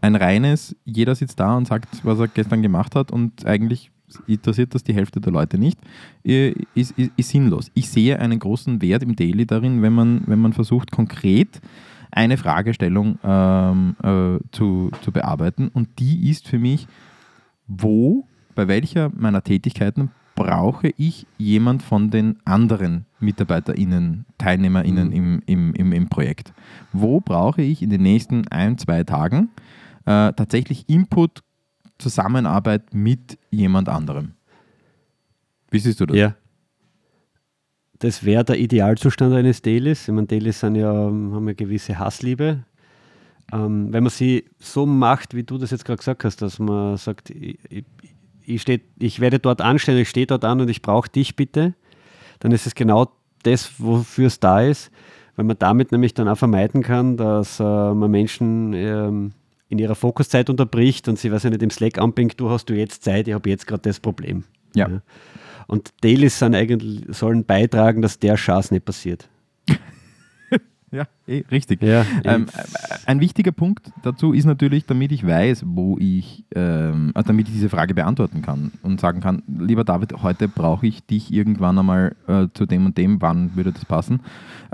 Ein 0.00 0.14
reines, 0.14 0.76
jeder 0.84 1.14
sitzt 1.14 1.40
da 1.40 1.56
und 1.56 1.66
sagt, 1.66 2.04
was 2.04 2.20
er 2.20 2.28
gestern 2.28 2.62
gemacht 2.62 2.94
hat 2.94 3.10
und 3.10 3.46
eigentlich 3.46 3.90
interessiert 4.26 4.74
das 4.74 4.84
die 4.84 4.94
Hälfte 4.94 5.20
der 5.20 5.32
Leute 5.32 5.58
nicht, 5.58 5.78
äh, 6.24 6.54
ist, 6.74 6.92
ist, 6.92 7.12
ist 7.16 7.28
sinnlos. 7.30 7.70
Ich 7.74 7.90
sehe 7.90 8.18
einen 8.18 8.38
großen 8.38 8.80
Wert 8.80 9.02
im 9.02 9.16
Daily 9.16 9.46
darin, 9.46 9.82
wenn 9.82 9.92
man, 9.92 10.22
wenn 10.26 10.38
man 10.38 10.52
versucht, 10.52 10.90
konkret 10.90 11.60
eine 12.10 12.36
Fragestellung 12.36 13.18
ähm, 13.22 13.96
äh, 14.02 14.38
zu, 14.52 14.90
zu 15.02 15.12
bearbeiten 15.12 15.68
und 15.68 15.98
die 15.98 16.30
ist 16.30 16.48
für 16.48 16.58
mich, 16.58 16.86
wo, 17.66 18.26
bei 18.54 18.68
welcher 18.68 19.10
meiner 19.14 19.42
Tätigkeiten 19.42 20.10
brauche 20.34 20.92
ich 20.96 21.26
jemand 21.36 21.82
von 21.82 22.10
den 22.10 22.38
anderen 22.44 23.06
MitarbeiterInnen, 23.18 24.24
TeilnehmerInnen 24.38 25.08
mhm. 25.08 25.12
im, 25.12 25.42
im, 25.46 25.74
im, 25.74 25.92
im 25.92 26.08
Projekt? 26.08 26.52
Wo 26.92 27.20
brauche 27.20 27.62
ich 27.62 27.82
in 27.82 27.90
den 27.90 28.02
nächsten 28.02 28.46
ein, 28.48 28.78
zwei 28.78 29.02
Tagen 29.02 29.50
äh, 30.06 30.32
tatsächlich 30.32 30.88
Input, 30.88 31.42
Zusammenarbeit 31.98 32.94
mit 32.94 33.36
jemand 33.50 33.88
anderem? 33.88 34.32
Wie 35.70 35.80
siehst 35.80 36.00
du 36.00 36.06
das? 36.06 36.16
Ja, 36.16 36.34
das 38.00 38.24
wäre 38.24 38.44
der 38.44 38.58
Idealzustand 38.58 39.34
eines 39.34 39.62
Dailies. 39.62 40.08
Ich 40.08 40.14
meine, 40.14 40.26
Dailies 40.26 40.60
sind 40.60 40.76
ja, 40.76 40.92
haben 40.92 41.36
eine 41.36 41.54
gewisse 41.54 41.98
Hassliebe. 41.98 42.64
Ähm, 43.52 43.92
wenn 43.92 44.04
man 44.04 44.10
sie 44.10 44.44
so 44.58 44.86
macht, 44.86 45.34
wie 45.34 45.42
du 45.42 45.58
das 45.58 45.70
jetzt 45.70 45.84
gerade 45.84 45.98
gesagt 45.98 46.24
hast, 46.24 46.42
dass 46.42 46.58
man 46.58 46.96
sagt, 46.96 47.30
ich, 47.30 47.58
ich, 48.44 48.62
steh, 48.62 48.80
ich 48.98 49.20
werde 49.20 49.38
dort 49.38 49.60
anstehen, 49.60 49.96
ich 49.96 50.08
stehe 50.08 50.26
dort 50.26 50.44
an 50.44 50.60
und 50.60 50.68
ich 50.68 50.82
brauche 50.82 51.08
dich 51.08 51.34
bitte, 51.34 51.74
dann 52.40 52.52
ist 52.52 52.66
es 52.66 52.74
genau 52.74 53.10
das, 53.42 53.72
wofür 53.78 54.26
es 54.26 54.38
da 54.38 54.60
ist, 54.60 54.90
weil 55.36 55.46
man 55.46 55.58
damit 55.58 55.92
nämlich 55.92 56.14
dann 56.14 56.28
auch 56.28 56.38
vermeiden 56.38 56.82
kann, 56.82 57.16
dass 57.16 57.58
äh, 57.58 57.62
man 57.62 58.10
Menschen 58.10 58.74
ähm, 58.74 59.32
in 59.68 59.78
ihrer 59.78 59.94
Fokuszeit 59.94 60.50
unterbricht 60.50 61.08
und 61.08 61.18
sie, 61.18 61.32
weiß 61.32 61.44
ich 61.44 61.50
nicht, 61.50 61.62
im 61.62 61.70
Slack 61.70 61.98
anbringt, 61.98 62.38
du 62.38 62.50
hast 62.50 62.66
du 62.66 62.74
jetzt 62.74 63.02
Zeit, 63.02 63.28
ich 63.28 63.34
habe 63.34 63.48
jetzt 63.48 63.66
gerade 63.66 63.82
das 63.82 63.98
Problem. 64.00 64.44
Ja. 64.74 64.88
ja. 64.88 65.02
Und 65.66 65.92
Dailies 66.00 66.38
sind 66.38 66.54
eigentlich, 66.54 67.04
sollen 67.08 67.44
beitragen, 67.44 68.00
dass 68.00 68.18
der 68.18 68.36
Schatz 68.36 68.70
nicht 68.70 68.84
passiert. 68.84 69.28
Ja, 70.90 71.04
eh, 71.26 71.44
richtig. 71.50 71.82
Ja, 71.82 72.06
ähm, 72.24 72.46
ein 73.04 73.20
wichtiger 73.20 73.52
Punkt 73.52 73.90
dazu 74.02 74.32
ist 74.32 74.46
natürlich, 74.46 74.86
damit 74.86 75.12
ich 75.12 75.26
weiß, 75.26 75.64
wo 75.66 75.98
ich, 75.98 76.46
ähm, 76.54 77.10
also 77.14 77.26
damit 77.28 77.48
ich 77.48 77.54
diese 77.54 77.68
Frage 77.68 77.92
beantworten 77.92 78.40
kann 78.40 78.72
und 78.82 78.98
sagen 78.98 79.20
kann, 79.20 79.42
lieber 79.46 79.84
David, 79.84 80.22
heute 80.22 80.48
brauche 80.48 80.86
ich 80.86 81.04
dich 81.04 81.30
irgendwann 81.30 81.78
einmal 81.78 82.16
äh, 82.26 82.46
zu 82.54 82.64
dem 82.64 82.86
und 82.86 82.96
dem, 82.96 83.20
wann 83.20 83.54
würde 83.54 83.72
das 83.72 83.84
passen, 83.84 84.20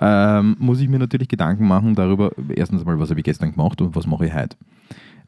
ähm, 0.00 0.54
muss 0.60 0.80
ich 0.80 0.88
mir 0.88 1.00
natürlich 1.00 1.26
Gedanken 1.26 1.66
machen 1.66 1.96
darüber, 1.96 2.30
erstens 2.48 2.84
mal, 2.84 3.00
was 3.00 3.10
habe 3.10 3.18
ich 3.18 3.24
gestern 3.24 3.50
gemacht 3.50 3.80
und 3.80 3.96
was 3.96 4.06
mache 4.06 4.26
ich 4.26 4.34
heute. 4.34 4.56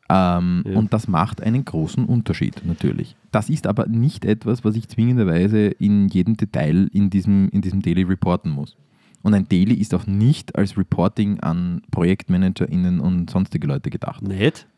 Ähm, 0.09 0.65
ja. 0.67 0.79
Und 0.79 0.93
das 0.93 1.09
macht 1.09 1.43
einen 1.43 1.65
großen 1.65 2.05
Unterschied 2.05 2.63
natürlich. 2.65 3.17
Das 3.33 3.49
ist 3.51 3.67
aber 3.67 3.87
nicht 3.87 4.25
etwas, 4.25 4.65
was 4.65 4.77
ich 4.77 4.89
zwingenderweise 4.89 5.67
in 5.67 6.09
jedem 6.09 6.37
Detail 6.37 6.89
in 6.93 7.11
diesem, 7.11 7.49
in 7.49 7.61
diesem 7.61 7.83
Daily 7.83 8.03
reporten 8.03 8.51
muss. 8.51 8.77
Und 9.23 9.35
ein 9.35 9.49
Daily 9.49 9.75
ist 9.75 9.93
auch 9.95 10.07
nicht 10.07 10.55
als 10.57 10.79
Reporting 10.79 11.41
an 11.41 11.83
ProjektmanagerInnen 11.91 13.01
und 13.01 13.29
sonstige 13.31 13.67
Leute 13.67 13.91
gedacht. 13.91 14.23
Nicht? 14.23 14.69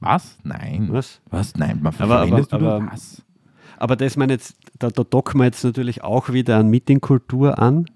Was? 0.00 0.36
Nein. 0.42 0.88
Was? 0.90 1.22
Was? 1.30 1.54
Nein, 1.56 1.80
man 1.82 1.94
aber, 1.98 2.20
aber, 2.20 2.46
aber, 2.50 2.88
was? 2.92 3.22
Aber 3.78 3.96
das 3.96 4.16
meine 4.18 4.34
jetzt, 4.34 4.56
da, 4.78 4.90
da 4.90 5.04
docken 5.04 5.40
wir 5.40 5.46
jetzt 5.46 5.64
natürlich 5.64 6.04
auch 6.04 6.30
wieder 6.30 6.58
an 6.58 6.68
Meetingkultur 6.68 7.58
an, 7.58 7.86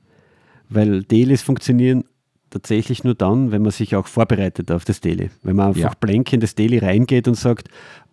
weil 0.70 1.02
Dailies 1.02 1.42
funktionieren 1.42 2.04
tatsächlich 2.50 3.04
nur 3.04 3.14
dann, 3.14 3.50
wenn 3.50 3.62
man 3.62 3.70
sich 3.70 3.94
auch 3.96 4.06
vorbereitet 4.06 4.70
auf 4.70 4.84
das 4.84 5.00
Daily. 5.00 5.30
Wenn 5.42 5.56
man 5.56 5.68
einfach 5.68 5.80
ja. 5.80 5.92
blank 6.00 6.32
in 6.32 6.40
das 6.40 6.54
Daily 6.54 6.78
reingeht 6.78 7.28
und 7.28 7.34
sagt, 7.34 7.68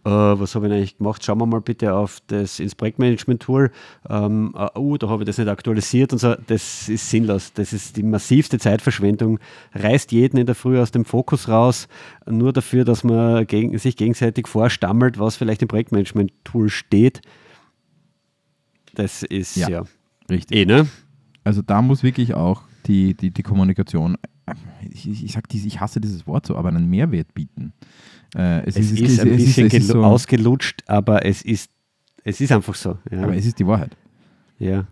äh, 0.05 0.09
was 0.09 0.53
habe 0.53 0.67
ich 0.67 0.73
eigentlich 0.73 0.97
gemacht? 0.97 1.25
Schauen 1.25 1.39
wir 1.39 1.47
mal 1.47 1.61
bitte 1.61 1.95
auf 1.95 2.19
das 2.27 2.59
ins 2.59 2.75
Projektmanagement-Tool. 2.75 3.71
Ähm, 4.07 4.53
uh, 4.55 4.79
uh, 4.79 4.97
da 4.97 5.09
habe 5.09 5.23
ich 5.23 5.27
das 5.27 5.39
nicht 5.39 5.47
aktualisiert 5.47 6.13
und 6.13 6.19
so. 6.19 6.35
Das 6.47 6.87
ist 6.89 7.09
sinnlos. 7.09 7.53
Das 7.53 7.73
ist 7.73 7.97
die 7.97 8.03
massivste 8.03 8.59
Zeitverschwendung. 8.59 9.39
Reißt 9.73 10.11
jeden 10.11 10.37
in 10.37 10.45
der 10.45 10.53
Früh 10.55 10.79
aus 10.79 10.91
dem 10.91 11.05
Fokus 11.05 11.49
raus, 11.49 11.87
nur 12.27 12.53
dafür, 12.53 12.85
dass 12.85 13.03
man 13.03 13.47
gegen, 13.47 13.77
sich 13.79 13.97
gegenseitig 13.97 14.47
vorstammelt, 14.47 15.17
was 15.17 15.37
vielleicht 15.37 15.63
im 15.63 15.67
Projektmanagement-Tool 15.67 16.69
steht. 16.69 17.21
Das 18.93 19.23
ist 19.23 19.55
ja, 19.55 19.69
ja 19.69 19.83
richtig. 20.29 20.55
Eh, 20.55 20.65
ne? 20.65 20.87
Also 21.43 21.61
da 21.63 21.81
muss 21.81 22.03
wirklich 22.03 22.35
auch 22.35 22.61
die, 22.87 23.13
die, 23.13 23.31
die 23.31 23.43
Kommunikation, 23.43 24.17
ich, 24.81 25.23
ich, 25.23 25.31
sag 25.31 25.49
dies, 25.49 25.65
ich 25.65 25.79
hasse 25.79 25.99
dieses 25.99 26.27
Wort 26.27 26.45
so, 26.45 26.55
aber 26.55 26.69
einen 26.69 26.89
Mehrwert 26.89 27.33
bieten. 27.33 27.73
Äh, 28.35 28.65
es, 28.67 28.75
es, 28.75 28.91
ist, 28.91 28.99
ist, 28.99 29.19
ein 29.19 29.27
es 29.29 29.45
bisschen 29.45 29.67
ist, 29.67 29.87
so, 29.87 30.03
ausgelutscht, 30.03 30.83
aber 30.87 31.25
es 31.25 31.41
ist, 31.41 31.71
es 32.23 32.41
ist 32.41 32.51
einfach 32.51 32.75
so. 32.75 32.97
Ja. 33.09 33.23
Aber 33.23 33.35
es 33.35 33.45
ist 33.45 33.59
die 33.59 33.67
Wahrheit. 33.67 33.95
Ja. 34.59 34.87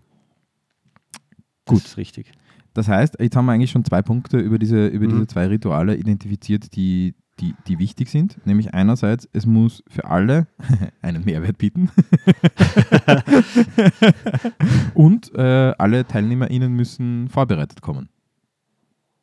Gut. 1.65 1.79
Das 1.79 1.85
ist 1.85 1.97
richtig. 1.97 2.31
Das 2.73 2.87
heißt, 2.87 3.17
jetzt 3.19 3.35
haben 3.35 3.45
wir 3.45 3.51
eigentlich 3.51 3.71
schon 3.71 3.85
zwei 3.85 4.01
Punkte 4.01 4.39
über 4.39 4.57
diese, 4.57 4.87
über 4.87 5.05
mhm. 5.05 5.11
diese 5.11 5.27
zwei 5.27 5.47
Rituale 5.47 5.95
identifiziert, 5.95 6.75
die, 6.75 7.13
die, 7.39 7.55
die 7.67 7.79
wichtig 7.79 8.09
sind. 8.09 8.45
Nämlich 8.45 8.73
einerseits, 8.73 9.27
es 9.33 9.45
muss 9.45 9.83
für 9.87 10.05
alle 10.05 10.47
einen 11.01 11.25
Mehrwert 11.25 11.57
bieten. 11.57 11.89
Und 14.93 15.33
äh, 15.35 15.73
alle 15.77 16.05
TeilnehmerInnen 16.05 16.73
müssen 16.73 17.29
vorbereitet 17.29 17.81
kommen. 17.81 18.09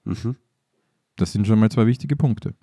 Mhm. 0.04 0.36
Das 1.16 1.32
sind 1.32 1.46
schon 1.46 1.58
mal 1.58 1.70
zwei 1.70 1.86
wichtige 1.86 2.16
Punkte. 2.16 2.54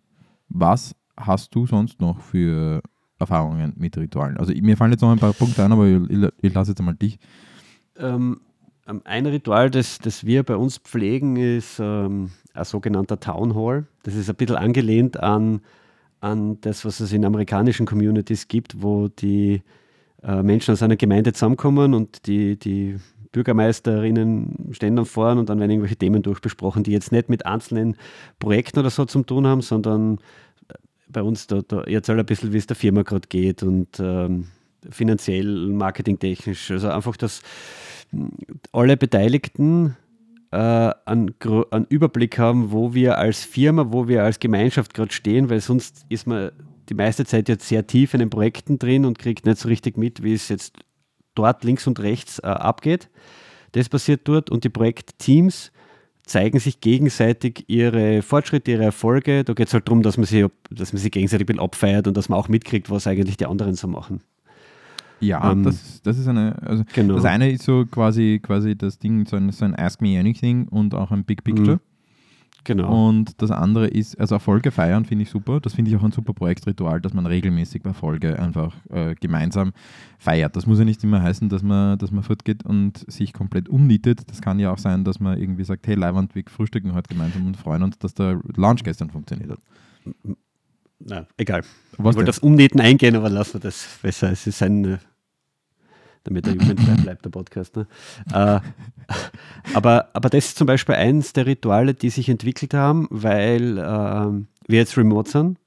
Was 0.49 0.95
hast 1.15 1.53
du 1.55 1.65
sonst 1.65 2.01
noch 2.01 2.21
für 2.21 2.81
Erfahrungen 3.19 3.73
mit 3.77 3.97
Ritualen? 3.97 4.37
Also 4.37 4.53
mir 4.53 4.77
fallen 4.77 4.91
jetzt 4.91 5.01
noch 5.01 5.11
ein 5.11 5.19
paar 5.19 5.33
Punkte 5.33 5.63
ein, 5.63 5.71
aber 5.71 5.87
ich, 5.87 6.29
ich, 6.41 6.53
lasse 6.53 6.71
jetzt 6.71 6.79
einmal 6.79 6.95
dich. 6.95 7.19
Ähm, 7.97 8.39
ähm, 8.87 9.01
ein 9.05 9.25
Ritual, 9.25 9.69
das, 9.69 9.99
das 9.99 10.25
wir 10.25 10.43
bei 10.43 10.55
uns 10.55 10.77
pflegen, 10.77 11.35
ist 11.35 11.79
ähm, 11.79 12.31
ein 12.57 12.65
sogenannter 12.65 13.19
Town 13.19 13.55
Hall. 13.55 13.85
Das 14.03 14.15
ist 14.15 14.29
ein 14.29 14.35
bisschen 14.35 14.55
angelehnt 14.55 15.21
an, 15.21 15.61
an 16.19 16.59
das, 16.61 16.85
was 16.85 16.99
es 16.99 17.13
in 17.13 17.25
amerikanischen 17.25 17.85
Communities 17.85 18.47
gibt, 18.47 18.81
wo 18.81 19.07
die 19.07 19.61
äh, 20.23 20.41
Menschen 20.43 20.73
aus 20.73 20.83
einer 20.83 20.95
Gemeinde 20.95 21.33
zusammenkommen 21.33 21.93
und 21.93 22.25
die, 22.27 22.57
die 22.57 22.97
Bürgermeisterinnen 23.31 24.69
stehen 24.71 24.95
dann 24.95 25.05
vorne 25.05 25.39
und 25.39 25.49
dann 25.49 25.59
werden 25.59 25.71
irgendwelche 25.71 25.97
Themen 25.97 26.23
durchbesprochen, 26.23 26.83
die 26.83 26.91
jetzt 26.91 27.11
nicht 27.11 27.29
mit 27.29 27.45
einzelnen 27.45 27.95
Projekten 28.39 28.79
oder 28.79 28.89
so 28.89 29.05
zu 29.05 29.21
tun 29.23 29.45
haben, 29.45 29.61
sondern 29.61 30.19
bei 31.09 31.21
uns, 31.21 31.47
da, 31.47 31.61
da 31.67 31.81
erzählt 31.81 32.19
ein 32.19 32.25
bisschen, 32.25 32.53
wie 32.53 32.57
es 32.57 32.67
der 32.67 32.75
Firma 32.75 33.03
gerade 33.03 33.27
geht 33.27 33.63
und 33.63 33.99
ähm, 33.99 34.47
finanziell, 34.89 35.67
marketingtechnisch. 35.67 36.71
Also 36.71 36.89
einfach, 36.89 37.17
dass 37.17 37.41
alle 38.71 38.97
Beteiligten 38.97 39.95
äh, 40.51 40.57
einen, 40.57 41.33
einen, 41.71 41.85
Überblick 41.89 42.37
haben, 42.37 42.71
wo 42.71 42.93
wir 42.93 43.17
als 43.17 43.43
Firma, 43.43 43.87
wo 43.89 44.07
wir 44.07 44.23
als 44.23 44.39
Gemeinschaft 44.39 44.93
gerade 44.93 45.13
stehen, 45.13 45.49
weil 45.49 45.61
sonst 45.61 46.05
ist 46.09 46.27
man 46.27 46.51
die 46.89 46.93
meiste 46.93 47.25
Zeit 47.25 47.49
jetzt 47.49 47.67
sehr 47.67 47.85
tief 47.85 48.13
in 48.13 48.19
den 48.19 48.29
Projekten 48.29 48.79
drin 48.79 49.05
und 49.05 49.19
kriegt 49.19 49.45
nicht 49.45 49.57
so 49.57 49.67
richtig 49.67 49.97
mit, 49.97 50.23
wie 50.23 50.33
es 50.33 50.49
jetzt 50.49 50.77
dort 51.35 51.63
links 51.63 51.85
und 51.87 51.99
rechts 51.99 52.39
äh, 52.39 52.47
abgeht. 52.47 53.09
Das 53.73 53.89
passiert 53.89 54.21
dort 54.23 54.49
und 54.49 54.63
die 54.63 54.69
Projektteams 54.69 55.71
zeigen 56.25 56.59
sich 56.59 56.81
gegenseitig 56.81 57.65
ihre 57.67 58.21
Fortschritte, 58.21 58.71
ihre 58.71 58.83
Erfolge. 58.83 59.43
Da 59.43 59.53
geht 59.53 59.67
es 59.67 59.73
halt 59.73 59.87
darum, 59.87 60.03
dass 60.03 60.17
man, 60.17 60.25
sie, 60.25 60.45
dass 60.69 60.93
man 60.93 61.01
sie 61.01 61.09
gegenseitig 61.09 61.43
ein 61.43 61.47
bisschen 61.47 61.61
abfeiert 61.61 62.07
und 62.07 62.15
dass 62.15 62.29
man 62.29 62.37
auch 62.37 62.49
mitkriegt, 62.49 62.89
was 62.89 63.07
eigentlich 63.07 63.37
die 63.37 63.45
anderen 63.45 63.75
so 63.75 63.87
machen. 63.87 64.21
Ja, 65.19 65.51
ähm, 65.51 65.63
das, 65.63 66.01
das 66.01 66.17
ist 66.17 66.27
eine, 66.27 66.61
also 66.61 66.83
genau. 66.93 67.15
das 67.15 67.25
eine 67.25 67.51
ist 67.51 67.63
so 67.63 67.85
quasi, 67.85 68.39
quasi 68.41 68.75
das 68.75 68.99
Ding, 68.99 69.25
so 69.25 69.35
ein, 69.35 69.51
so 69.51 69.65
ein 69.65 69.75
Ask 69.75 70.01
Me 70.01 70.19
Anything 70.19 70.67
und 70.67 70.93
auch 70.93 71.11
ein 71.11 71.23
Big 71.23 71.43
Picture. 71.43 71.75
Mhm. 71.75 71.79
Genau. 72.67 73.07
Und 73.07 73.41
das 73.41 73.49
andere 73.49 73.87
ist, 73.87 74.19
also 74.19 74.35
Erfolge 74.35 74.71
feiern 74.71 75.05
finde 75.05 75.23
ich 75.23 75.29
super. 75.29 75.61
Das 75.61 75.73
finde 75.73 75.89
ich 75.89 75.95
auch 75.95 76.03
ein 76.03 76.11
super 76.11 76.33
Projektritual, 76.33 76.99
dass 76.99 77.13
man 77.13 77.25
regelmäßig 77.25 77.85
Erfolge 77.85 78.37
einfach 78.37 78.75
äh, 78.89 79.15
gemeinsam 79.15 79.71
feiert. 80.19 80.53
Das 80.57 80.67
muss 80.67 80.77
ja 80.77 80.83
nicht 80.83 81.01
immer 81.01 81.21
heißen, 81.21 81.47
dass 81.47 81.63
man, 81.63 81.97
dass 81.97 82.11
man 82.11 82.23
fortgeht 82.23 82.65
und 82.65 83.09
sich 83.09 83.31
komplett 83.31 83.69
umnietet. 83.69 84.29
Das 84.29 84.41
kann 84.41 84.59
ja 84.59 84.73
auch 84.73 84.79
sein, 84.79 85.05
dass 85.05 85.21
man 85.21 85.39
irgendwie 85.39 85.63
sagt, 85.63 85.87
hey 85.87 85.95
Leiwand, 85.95 86.35
wir 86.35 86.43
frühstücken 86.45 86.93
heute 86.93 87.07
gemeinsam 87.07 87.47
und 87.47 87.55
freuen 87.55 87.83
uns, 87.83 87.99
dass 87.99 88.13
der 88.13 88.41
Launch 88.57 88.83
gestern 88.83 89.11
funktioniert 89.11 89.51
hat. 89.51 89.59
Na, 90.99 91.27
egal. 91.37 91.61
Was 91.97 92.13
ich 92.13 92.17
wollte 92.17 92.29
aufs 92.29 92.39
Umnähten 92.39 92.81
eingehen, 92.81 93.15
aber 93.15 93.29
lassen 93.29 93.55
wir 93.55 93.59
das 93.61 93.87
besser. 94.01 94.31
Es 94.31 94.47
ist 94.47 94.61
ein 94.63 94.85
äh, 94.85 94.97
damit 96.27 96.45
der 96.45 96.53
jugendfrei 96.53 96.95
bleibt, 96.95 97.25
der 97.25 97.29
Podcast. 97.29 97.75
Ne? 97.75 97.87
Äh, 98.33 98.59
aber, 99.73 100.09
aber 100.13 100.29
das 100.29 100.47
ist 100.47 100.57
zum 100.57 100.67
Beispiel 100.67 100.95
eines 100.95 101.33
der 101.33 101.45
Rituale, 101.45 101.93
die 101.93 102.09
sich 102.09 102.29
entwickelt 102.29 102.73
haben, 102.73 103.07
weil 103.09 103.77
äh, 103.77 103.81
wir 103.81 104.77
jetzt 104.77 104.97
remote 104.97 105.29
sind. 105.29 105.57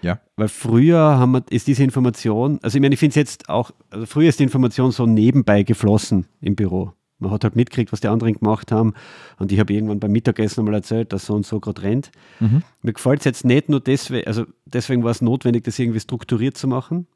Ja. 0.00 0.20
Weil 0.36 0.48
früher 0.48 0.98
haben 0.98 1.32
wir, 1.32 1.44
ist 1.50 1.66
diese 1.66 1.82
Information, 1.82 2.58
also 2.62 2.76
ich 2.76 2.82
meine, 2.82 2.94
ich 2.94 3.00
finde 3.00 3.10
es 3.10 3.16
jetzt 3.16 3.48
auch, 3.48 3.70
also 3.90 4.06
früher 4.06 4.28
ist 4.28 4.38
die 4.38 4.44
Information 4.44 4.90
so 4.90 5.06
nebenbei 5.06 5.62
geflossen 5.62 6.26
im 6.40 6.56
Büro. 6.56 6.92
Man 7.24 7.32
hat 7.32 7.44
halt 7.44 7.56
mitgekriegt, 7.56 7.92
was 7.92 8.00
die 8.00 8.08
anderen 8.08 8.34
gemacht 8.34 8.70
haben. 8.72 8.94
Und 9.38 9.52
ich 9.52 9.58
habe 9.58 9.72
irgendwann 9.72 10.00
beim 10.00 10.12
Mittagessen 10.12 10.60
einmal 10.60 10.74
erzählt, 10.74 11.12
dass 11.12 11.26
so 11.26 11.34
und 11.34 11.46
so 11.46 11.60
gerade 11.60 11.82
rennt. 11.82 12.10
Mhm. 12.40 12.62
Mir 12.82 12.92
gefällt 12.92 13.20
es 13.20 13.24
jetzt 13.24 13.44
nicht 13.44 13.68
nur 13.68 13.80
deswegen, 13.80 14.26
also 14.26 14.44
deswegen 14.64 15.02
war 15.04 15.10
es 15.10 15.22
notwendig, 15.22 15.64
das 15.64 15.78
irgendwie 15.78 16.00
strukturiert 16.00 16.56
zu 16.56 16.68
machen. 16.68 17.06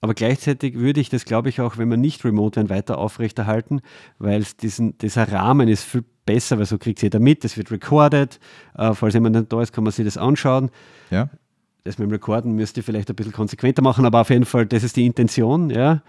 Aber 0.00 0.14
gleichzeitig 0.14 0.74
würde 0.74 1.00
ich 1.00 1.08
das, 1.08 1.24
glaube 1.24 1.48
ich, 1.48 1.60
auch, 1.60 1.78
wenn 1.78 1.88
wir 1.88 1.96
nicht 1.96 2.24
remote 2.24 2.56
werden, 2.56 2.70
weiter 2.70 2.98
aufrechterhalten, 2.98 3.80
weil 4.18 4.44
diesen, 4.60 4.98
dieser 4.98 5.30
Rahmen 5.32 5.68
ist 5.68 5.84
viel 5.84 6.04
besser, 6.26 6.58
weil 6.58 6.66
so 6.66 6.78
kriegt 6.78 7.02
jeder 7.02 7.18
mit, 7.18 7.44
es 7.44 7.56
wird 7.56 7.70
recorded. 7.70 8.38
Äh, 8.76 8.94
falls 8.94 9.14
jemand 9.14 9.36
nicht 9.36 9.52
da 9.52 9.62
ist, 9.62 9.72
kann 9.72 9.84
man 9.84 9.92
sich 9.92 10.04
das 10.04 10.18
anschauen. 10.18 10.70
Ja. 11.10 11.30
Das 11.84 11.98
mit 11.98 12.08
dem 12.08 12.12
Recorden 12.12 12.52
müsst 12.56 12.76
ihr 12.76 12.82
vielleicht 12.82 13.08
ein 13.08 13.16
bisschen 13.16 13.32
konsequenter 13.32 13.80
machen, 13.80 14.04
aber 14.04 14.20
auf 14.20 14.30
jeden 14.30 14.44
Fall, 14.44 14.66
das 14.66 14.82
ist 14.82 14.96
die 14.96 15.06
Intention, 15.06 15.70
ja. 15.70 16.02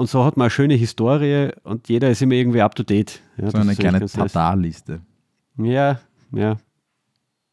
Und 0.00 0.08
so 0.08 0.24
hat 0.24 0.38
man 0.38 0.46
eine 0.46 0.50
schöne 0.50 0.74
Historie 0.74 1.50
und 1.62 1.90
jeder 1.90 2.08
ist 2.08 2.22
immer 2.22 2.32
irgendwie 2.32 2.62
up 2.62 2.74
to 2.74 2.82
date. 2.82 3.20
Ja, 3.36 3.50
so 3.50 3.58
eine 3.58 3.76
kleine 3.76 4.06
Tatar-Liste. 4.06 5.02
Ja, 5.58 6.00
ja 6.32 6.56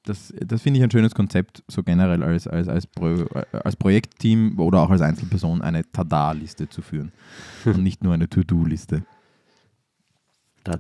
das, 0.08 0.34
das 0.40 0.62
finde 0.62 0.80
ich 0.80 0.84
ein 0.86 0.92
schönes 0.92 1.14
Konzept, 1.14 1.62
so 1.68 1.84
generell 1.84 2.24
als, 2.24 2.48
als, 2.48 2.70
als, 2.70 2.88
Pro, 2.88 3.26
als 3.52 3.76
Projektteam 3.76 4.58
oder 4.60 4.80
auch 4.80 4.90
als 4.90 5.02
Einzelperson 5.02 5.62
eine 5.62 5.84
Tada-Liste 5.92 6.70
zu 6.70 6.82
führen 6.82 7.12
und 7.66 7.84
nicht 7.84 8.02
nur 8.02 8.14
eine 8.14 8.30
To-Do-Liste. 8.30 9.04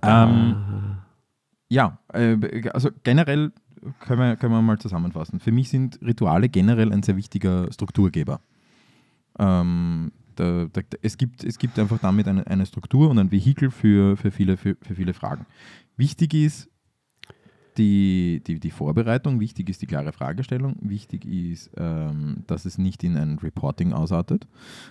Ähm, 0.03 0.97
ja, 1.67 1.97
äh, 2.13 2.69
also 2.73 2.91
generell 3.03 3.51
können 3.99 4.19
wir, 4.19 4.35
können 4.37 4.53
wir 4.53 4.61
mal 4.61 4.79
zusammenfassen. 4.79 5.41
Für 5.41 5.51
mich 5.51 5.67
sind 5.67 5.99
Rituale 6.01 6.49
generell 6.49 6.91
ein 6.91 7.03
sehr 7.03 7.17
wichtiger 7.17 7.71
Strukturgeber. 7.71 8.39
Ähm, 9.37 10.11
da, 10.39 10.67
da, 10.71 10.81
es, 11.01 11.17
gibt, 11.17 11.43
es 11.43 11.57
gibt 11.57 11.77
einfach 11.79 11.99
damit 11.99 12.27
eine, 12.27 12.45
eine 12.47 12.65
Struktur 12.65 13.09
und 13.09 13.19
ein 13.19 13.31
Vehikel 13.31 13.71
für, 13.71 14.17
für, 14.17 14.31
viele, 14.31 14.57
für, 14.57 14.77
für 14.81 14.95
viele 14.95 15.13
Fragen. 15.13 15.45
Wichtig 15.97 16.33
ist, 16.33 16.69
die, 17.77 18.41
die, 18.45 18.59
die 18.59 18.71
Vorbereitung, 18.71 19.39
wichtig 19.39 19.69
ist 19.69 19.81
die 19.81 19.85
klare 19.85 20.11
Fragestellung, 20.11 20.75
wichtig 20.81 21.25
ist, 21.25 21.71
ähm, 21.77 22.43
dass 22.47 22.65
es 22.65 22.77
nicht 22.77 23.03
in 23.03 23.15
ein 23.15 23.37
Reporting 23.37 23.93
ausartet. 23.93 24.47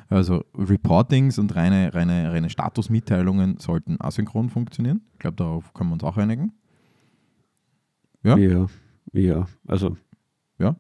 Also 0.08 0.44
Reportings 0.54 1.38
und 1.38 1.54
reine, 1.56 1.92
reine, 1.94 2.32
reine 2.32 2.50
Statusmitteilungen 2.50 3.58
sollten 3.58 3.96
asynchron 4.00 4.50
funktionieren. 4.50 5.02
Ich 5.14 5.18
glaube, 5.18 5.36
darauf 5.36 5.74
können 5.74 5.90
wir 5.90 5.94
uns 5.94 6.04
auch 6.04 6.16
einigen. 6.16 6.52
Ja, 8.22 8.36
ja, 8.36 8.66
ja. 9.12 9.46
also 9.66 9.96
ja. 10.58 10.76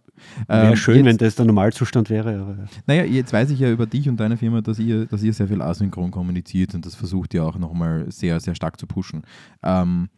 Wäre 0.46 0.70
ähm, 0.70 0.76
schön, 0.76 0.96
jetzt, 0.96 1.06
wenn 1.06 1.16
das 1.18 1.34
der 1.34 1.44
Normalzustand 1.44 2.08
wäre. 2.08 2.40
Aber 2.40 2.56
Naja, 2.86 3.04
jetzt 3.04 3.32
weiß 3.32 3.50
ich 3.50 3.60
ja 3.60 3.70
über 3.70 3.86
dich 3.86 4.08
und 4.08 4.18
deine 4.18 4.36
Firma, 4.36 4.62
dass 4.62 4.78
ihr, 4.78 5.06
dass 5.06 5.22
ihr 5.22 5.32
sehr 5.32 5.48
viel 5.48 5.60
asynchron 5.60 6.10
kommuniziert 6.10 6.74
und 6.74 6.86
das 6.86 6.94
versucht 6.94 7.34
ihr 7.34 7.44
auch 7.44 7.58
nochmal 7.58 8.10
sehr, 8.10 8.40
sehr 8.40 8.54
stark 8.54 8.80
zu 8.80 8.86
pushen. 8.86 9.22
Ähm, 9.62 10.08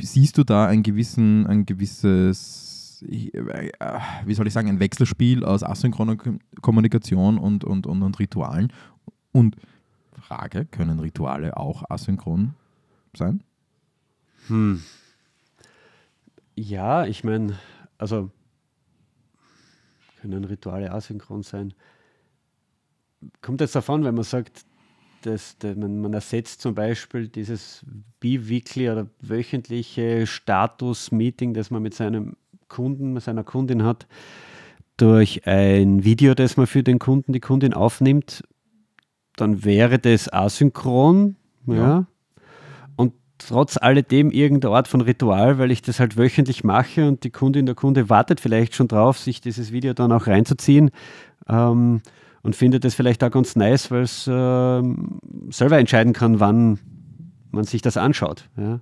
siehst 0.00 0.38
du 0.38 0.44
da 0.44 0.66
ein, 0.66 0.82
gewissen, 0.82 1.46
ein 1.46 1.66
gewisses, 1.66 3.04
wie 3.06 4.34
soll 4.34 4.46
ich 4.46 4.52
sagen, 4.52 4.68
ein 4.68 4.80
Wechselspiel 4.80 5.44
aus 5.44 5.62
asynchroner 5.62 6.16
Kommunikation 6.62 7.38
und, 7.38 7.64
und, 7.64 7.86
und, 7.86 8.02
und 8.02 8.18
Ritualen? 8.18 8.72
Und 9.32 9.56
Frage, 10.18 10.64
können 10.64 10.98
Rituale 11.00 11.56
auch 11.56 11.88
asynchron 11.88 12.54
sein? 13.14 13.42
Hm. 14.46 14.82
Ja, 16.58 17.06
ich 17.06 17.22
meine, 17.22 17.56
also 17.98 18.32
können 20.20 20.44
Rituale 20.44 20.90
asynchron 20.90 21.44
sein. 21.44 21.72
Kommt 23.42 23.60
jetzt 23.60 23.76
davon, 23.76 24.02
wenn 24.02 24.16
man 24.16 24.24
sagt, 24.24 24.66
das, 25.22 25.56
das, 25.58 25.76
man, 25.76 26.00
man, 26.00 26.14
ersetzt 26.14 26.60
zum 26.60 26.74
Beispiel 26.74 27.28
dieses 27.28 27.86
bi-weekly 28.18 28.90
oder 28.90 29.06
wöchentliche 29.20 30.26
Status-Meeting, 30.26 31.54
das 31.54 31.70
man 31.70 31.80
mit 31.80 31.94
seinem 31.94 32.36
Kunden, 32.66 33.12
mit 33.12 33.22
seiner 33.22 33.44
Kundin 33.44 33.84
hat, 33.84 34.08
durch 34.96 35.46
ein 35.46 36.02
Video, 36.02 36.34
das 36.34 36.56
man 36.56 36.66
für 36.66 36.82
den 36.82 36.98
Kunden, 36.98 37.32
die 37.32 37.40
Kundin 37.40 37.72
aufnimmt, 37.72 38.42
dann 39.36 39.64
wäre 39.64 40.00
das 40.00 40.32
asynchron. 40.32 41.36
Ja. 41.66 41.74
ja. 41.74 42.06
Trotz 43.38 43.76
alledem 43.76 44.30
irgendeine 44.30 44.74
Art 44.74 44.88
von 44.88 45.00
Ritual, 45.00 45.58
weil 45.58 45.70
ich 45.70 45.82
das 45.82 46.00
halt 46.00 46.16
wöchentlich 46.16 46.64
mache 46.64 47.06
und 47.06 47.24
die 47.24 47.30
Kundin, 47.30 47.66
der 47.66 47.74
Kunde 47.74 48.10
wartet 48.10 48.40
vielleicht 48.40 48.74
schon 48.74 48.88
drauf, 48.88 49.18
sich 49.18 49.40
dieses 49.40 49.72
Video 49.72 49.94
dann 49.94 50.12
auch 50.12 50.26
reinzuziehen. 50.26 50.90
Ähm, 51.48 52.02
und 52.42 52.56
findet 52.56 52.84
es 52.84 52.94
vielleicht 52.94 53.22
auch 53.24 53.30
ganz 53.30 53.56
nice, 53.56 53.90
weil 53.90 54.02
es 54.02 54.26
äh, 54.26 54.82
selber 55.50 55.78
entscheiden 55.78 56.12
kann, 56.12 56.40
wann 56.40 56.78
man 57.50 57.64
sich 57.64 57.82
das 57.82 57.96
anschaut. 57.96 58.48
Ja. 58.56 58.80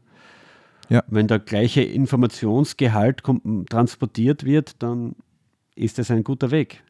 Ja. 0.88 1.02
Wenn 1.08 1.26
der 1.26 1.40
gleiche 1.40 1.82
Informationsgehalt 1.82 3.22
transportiert 3.68 4.44
wird, 4.44 4.82
dann 4.82 5.16
ist 5.74 5.98
das 5.98 6.10
ein 6.10 6.22
guter 6.22 6.50
Weg. 6.50 6.84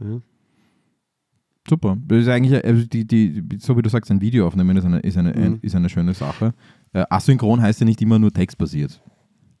Ja. 0.00 0.20
Super. 1.68 1.96
Das 2.08 2.18
ist 2.18 2.28
eigentlich, 2.28 2.64
also 2.64 2.86
die, 2.86 3.06
die, 3.06 3.42
so 3.58 3.76
wie 3.76 3.82
du 3.82 3.90
sagst, 3.90 4.10
ein 4.10 4.20
Video 4.20 4.46
aufnehmen 4.46 4.76
ist 4.76 4.84
eine, 4.84 5.00
ist 5.00 5.16
eine, 5.16 5.32
mhm. 5.32 5.58
ist 5.62 5.76
eine 5.76 5.88
schöne 5.88 6.14
Sache. 6.14 6.54
Äh, 6.92 7.04
asynchron 7.08 7.62
heißt 7.62 7.80
ja 7.80 7.86
nicht 7.86 8.02
immer 8.02 8.18
nur 8.18 8.32
textbasiert. 8.32 9.02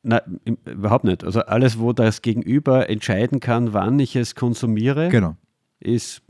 Nein, 0.02 0.40
überhaupt 0.64 1.04
nicht. 1.04 1.24
Also 1.24 1.40
alles, 1.40 1.78
wo 1.78 1.92
das 1.92 2.22
Gegenüber 2.22 2.90
entscheiden 2.90 3.40
kann, 3.40 3.72
wann 3.72 3.98
ich 4.00 4.16
es 4.16 4.34
konsumiere, 4.34 5.08
genau 5.08 5.36
ist. 5.82 6.22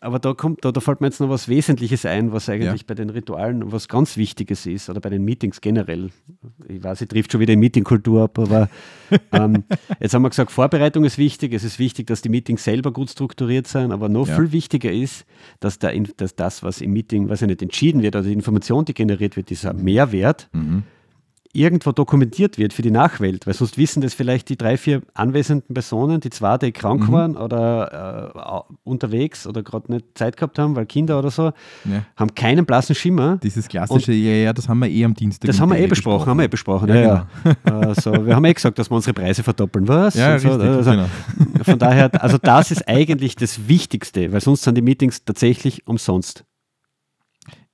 Aber 0.00 0.18
da 0.18 0.34
kommt, 0.34 0.64
da, 0.64 0.72
da 0.72 0.80
fällt 0.80 1.00
mir 1.00 1.06
jetzt 1.06 1.20
noch 1.20 1.28
was 1.28 1.48
Wesentliches 1.48 2.04
ein, 2.04 2.32
was 2.32 2.48
eigentlich 2.48 2.80
ja. 2.80 2.86
bei 2.86 2.94
den 2.94 3.10
Ritualen 3.10 3.70
was 3.70 3.88
ganz 3.88 4.16
Wichtiges 4.16 4.66
ist 4.66 4.90
oder 4.90 5.00
bei 5.00 5.10
den 5.10 5.24
Meetings 5.24 5.60
generell. 5.60 6.10
Ich 6.68 6.82
weiß, 6.82 7.02
ich 7.02 7.08
trifft 7.08 7.32
schon 7.32 7.40
wieder 7.40 7.52
die 7.52 7.58
Meetingkultur 7.58 8.24
ab, 8.24 8.38
aber 8.38 8.68
ähm, 9.32 9.64
jetzt 10.00 10.14
haben 10.14 10.22
wir 10.22 10.30
gesagt, 10.30 10.50
Vorbereitung 10.50 11.04
ist 11.04 11.18
wichtig. 11.18 11.52
Es 11.52 11.64
ist 11.64 11.78
wichtig, 11.78 12.06
dass 12.08 12.22
die 12.22 12.28
Meetings 12.28 12.64
selber 12.64 12.92
gut 12.92 13.10
strukturiert 13.10 13.66
sind, 13.66 13.92
aber 13.92 14.08
noch 14.08 14.26
ja. 14.26 14.36
viel 14.36 14.52
wichtiger 14.52 14.90
ist, 14.90 15.26
dass, 15.60 15.78
der, 15.78 15.98
dass 16.16 16.34
das, 16.34 16.62
was 16.62 16.80
im 16.80 16.92
Meeting, 16.92 17.28
was 17.28 17.40
ja 17.40 17.46
nicht 17.46 17.62
entschieden 17.62 18.02
wird, 18.02 18.16
also 18.16 18.28
die 18.28 18.34
Information, 18.34 18.84
die 18.84 18.94
generiert 18.94 19.36
wird, 19.36 19.50
dieser 19.50 19.72
Mehrwert. 19.72 20.48
Mhm 20.52 20.82
irgendwo 21.56 21.92
dokumentiert 21.92 22.58
wird 22.58 22.72
für 22.72 22.82
die 22.82 22.90
Nachwelt, 22.90 23.46
weil 23.46 23.54
sonst 23.54 23.78
wissen 23.78 24.00
das 24.02 24.14
vielleicht 24.14 24.48
die 24.48 24.56
drei, 24.56 24.76
vier 24.76 25.02
anwesenden 25.14 25.74
Personen, 25.74 26.20
die 26.20 26.30
zwei, 26.30 26.58
die 26.58 26.72
krank 26.72 27.08
Mhm. 27.08 27.12
waren 27.12 27.36
oder 27.36 28.66
äh, 28.68 28.72
unterwegs 28.84 29.46
oder 29.46 29.62
gerade 29.62 29.90
nicht 29.92 30.06
Zeit 30.14 30.36
gehabt 30.36 30.58
haben, 30.58 30.76
weil 30.76 30.86
Kinder 30.86 31.18
oder 31.18 31.30
so, 31.30 31.52
Ja. 31.84 32.02
haben 32.16 32.34
keinen 32.34 32.66
blassen 32.66 32.94
Schimmer. 32.94 33.38
Dieses 33.42 33.68
klassische, 33.68 34.12
ja, 34.12 34.32
ja, 34.44 34.52
das 34.52 34.68
haben 34.68 34.78
wir 34.80 34.88
eh 34.88 35.04
am 35.04 35.14
Dienstag. 35.14 35.46
Das 35.46 35.60
haben 35.60 35.70
wir 35.70 35.78
eh 35.78 35.86
besprochen, 35.86 36.28
haben 36.28 36.38
wir 36.38 36.44
eh 36.44 36.48
besprochen. 36.48 36.88
Ja, 36.88 36.94
Ja, 36.94 37.26
ja. 37.66 37.90
Äh, 37.90 37.94
so, 38.00 38.26
wir 38.26 38.34
haben 38.36 38.44
eh 38.44 38.52
gesagt, 38.54 38.78
dass 38.78 38.90
wir 38.90 38.94
unsere 38.96 39.14
Preise 39.14 39.42
verdoppeln. 39.42 39.88
Was? 39.88 40.14
Ja, 40.14 40.34
Und 40.34 40.40
so, 40.40 40.48
richtig, 40.50 40.68
also, 40.68 40.90
genau. 40.90 41.06
Von 41.62 41.78
daher, 41.78 42.22
also 42.22 42.38
das 42.38 42.70
ist 42.70 42.86
eigentlich 42.88 43.34
das 43.36 43.66
Wichtigste, 43.68 44.32
weil 44.32 44.40
sonst 44.40 44.62
sind 44.62 44.74
die 44.76 44.82
Meetings 44.82 45.24
tatsächlich 45.24 45.86
umsonst. 45.86 46.44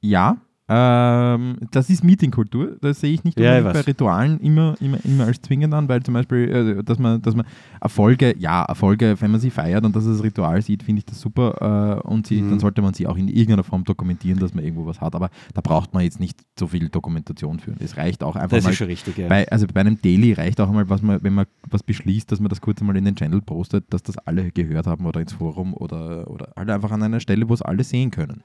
Ja, 0.00 0.36
ähm, 0.68 1.56
das 1.72 1.90
ist 1.90 2.02
Meetingkultur. 2.04 2.76
Das 2.80 3.00
sehe 3.00 3.12
ich 3.12 3.24
nicht 3.24 3.38
Ja, 3.38 3.58
ich 3.58 3.64
bei. 3.64 3.80
Ritualen 3.80 4.38
immer, 4.40 4.74
immer, 4.80 4.98
immer 5.04 5.24
als 5.24 5.40
zwingend 5.42 5.74
an, 5.74 5.88
weil 5.88 6.02
zum 6.02 6.14
Beispiel, 6.14 6.78
äh, 6.78 6.82
dass 6.84 6.98
man, 6.98 7.20
dass 7.20 7.34
man 7.34 7.44
Erfolge, 7.80 8.34
ja, 8.38 8.62
Erfolge, 8.64 9.16
wenn 9.20 9.30
man 9.32 9.40
sie 9.40 9.50
feiert 9.50 9.84
und 9.84 9.94
das 9.96 10.06
als 10.06 10.22
Ritual 10.22 10.62
sieht, 10.62 10.82
finde 10.82 11.00
ich 11.00 11.04
das 11.04 11.20
super. 11.20 12.00
Äh, 12.04 12.08
und 12.08 12.26
sie, 12.26 12.40
Mhm. 12.40 12.50
dann 12.50 12.60
sollte 12.60 12.80
man 12.80 12.94
sie 12.94 13.06
auch 13.06 13.16
in 13.16 13.28
irgendeiner 13.28 13.64
Form 13.64 13.84
dokumentieren, 13.84 14.38
dass 14.38 14.54
man 14.54 14.64
irgendwo 14.64 14.86
was 14.86 15.00
hat. 15.00 15.14
Aber 15.14 15.30
da 15.52 15.60
braucht 15.60 15.92
man 15.94 16.04
jetzt 16.04 16.20
nicht 16.20 16.40
so 16.58 16.66
viel 16.68 16.88
Dokumentation 16.88 17.58
für. 17.58 17.74
Es 17.80 17.96
reicht 17.96 18.22
auch 18.22 18.36
einfach 18.36 18.56
Das 18.56 18.64
mal. 18.64 18.70
ist 18.70 18.76
schon 18.78 18.86
richtig, 18.86 19.18
ja. 19.18 19.28
Bei, 19.28 19.46
also 19.50 19.66
bei 19.72 19.80
einem 19.80 20.00
Daily 20.00 20.32
reicht 20.32 20.60
auch 20.60 20.68
einmal, 20.68 20.88
was 20.88 21.02
man, 21.02 21.22
wenn 21.22 21.34
man 21.34 21.46
was 21.68 21.82
beschließt, 21.82 22.30
dass 22.30 22.40
man 22.40 22.48
das 22.48 22.60
kurz 22.60 22.80
einmal 22.80 22.96
in 22.96 23.04
den 23.04 23.16
Channel 23.16 23.40
postet, 23.42 23.84
dass 23.92 24.02
das 24.02 24.16
alle 24.18 24.50
gehört 24.52 24.86
haben 24.86 25.04
oder 25.06 25.20
ins 25.20 25.32
Forum 25.32 25.74
oder, 25.74 26.30
oder 26.30 26.48
halt 26.56 26.70
einfach 26.70 26.92
an 26.92 27.02
einer 27.02 27.20
Stelle, 27.20 27.48
wo 27.48 27.54
es 27.54 27.62
alle 27.62 27.82
sehen 27.84 28.10
können. 28.10 28.42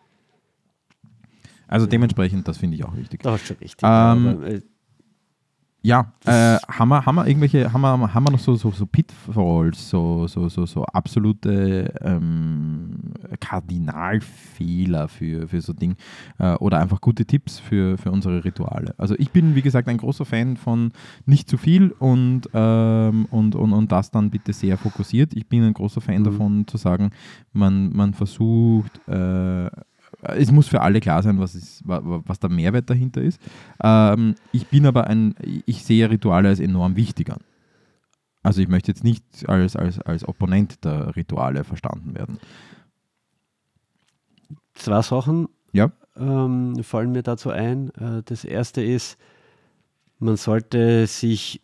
Also 1.68 1.86
dementsprechend, 1.88 2.48
das 2.48 2.58
finde 2.58 2.76
ich 2.78 2.84
auch 2.86 2.96
wichtig. 2.96 3.22
da 3.24 3.32
hast 3.32 3.44
du 3.44 3.48
schon 3.48 3.58
richtig. 3.58 3.84
Ähm, 3.84 4.28
aber, 4.28 4.48
äh, 4.48 4.62
Ja, 5.84 6.02
äh, 6.02 6.26
Das- 6.26 6.62
haben, 6.68 6.90
wir, 6.90 7.06
haben 7.06 7.16
wir 7.16 7.28
irgendwelche, 7.28 7.72
haben 7.72 7.82
wir, 7.82 8.14
haben 8.14 8.24
wir 8.26 8.32
noch 8.32 8.40
so, 8.40 8.56
so, 8.56 8.72
so 8.72 8.86
Pitfalls, 8.86 9.90
so, 9.90 10.28
so, 10.28 10.50
so, 10.50 10.66
so 10.66 10.84
absolute 10.86 11.94
ähm, 12.02 13.14
Kardinalfehler 13.40 15.08
für, 15.08 15.48
für 15.48 15.62
so 15.62 15.74
Ding 15.74 15.96
äh, 16.40 16.54
oder 16.56 16.80
einfach 16.80 17.02
gute 17.02 17.26
Tipps 17.26 17.60
für, 17.60 17.98
für 17.98 18.12
unsere 18.12 18.44
Rituale. 18.44 18.96
Also 18.98 19.16
ich 19.18 19.32
bin, 19.32 19.56
wie 19.56 19.62
gesagt, 19.62 19.88
ein 19.88 19.98
großer 19.98 20.26
Fan 20.26 20.58
von 20.58 20.92
nicht 21.26 21.50
zu 21.50 21.58
viel 21.58 21.92
und, 22.00 22.50
ähm, 22.54 23.26
und, 23.32 23.56
und, 23.56 23.74
und 23.74 23.92
das 23.92 24.12
dann 24.12 24.30
bitte 24.30 24.54
sehr 24.54 24.78
fokussiert. 24.78 25.34
Ich 25.34 25.48
bin 25.48 25.64
ein 25.64 25.74
großer 25.74 26.02
Fan 26.02 26.22
Mhm. 26.22 26.26
davon 26.26 26.68
zu 26.68 26.78
sagen, 26.78 27.12
man, 27.54 27.94
man 27.96 28.14
versucht, 28.14 29.00
äh, 29.08 29.70
es 30.36 30.52
muss 30.52 30.68
für 30.68 30.82
alle 30.82 31.00
klar 31.00 31.24
sein, 31.24 31.40
was, 31.40 31.56
ist, 31.56 31.88
wa- 31.88 32.02
wa- 32.04 32.22
was 32.26 32.40
der 32.40 32.50
Mehrwert 32.50 32.90
dahinter 32.90 33.22
ist. 33.22 33.40
Ähm, 33.84 34.36
ich 34.52 34.68
bin 34.68 34.86
aber 34.86 35.08
ein, 35.08 35.36
ich 35.66 35.84
sehe 35.84 36.10
Rituale 36.10 36.50
als 36.50 36.60
enorm 36.60 36.96
wichtig 36.96 37.32
an. 37.32 37.40
Also 38.44 38.62
ich 38.62 38.68
möchte 38.68 38.92
jetzt 38.92 39.04
nicht 39.04 39.24
als, 39.50 39.76
als, 39.76 40.00
als 40.00 40.28
Opponent 40.28 40.84
der 40.86 41.16
Rituale 41.16 41.64
verstanden 41.64 42.16
werden. 42.16 42.40
zwei 44.76 45.02
Sachen 45.02 45.48
Ja, 45.74 45.92
ähm, 46.16 46.82
fallen 46.84 47.12
mir 47.12 47.24
dazu 47.24 47.50
ein. 47.50 47.90
Äh, 47.96 48.22
das 48.24 48.46
erste 48.46 48.82
ist, 48.82 49.18
man 50.20 50.38
sollte 50.38 51.08
sich 51.08 51.62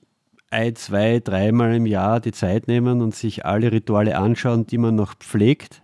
ein, 0.49 0.75
zwei, 0.75 1.19
dreimal 1.19 1.73
im 1.75 1.85
Jahr 1.85 2.19
die 2.19 2.31
Zeit 2.31 2.67
nehmen 2.67 3.01
und 3.01 3.15
sich 3.15 3.45
alle 3.45 3.71
Rituale 3.71 4.17
anschauen, 4.17 4.67
die 4.67 4.77
man 4.77 4.95
noch 4.95 5.15
pflegt 5.15 5.82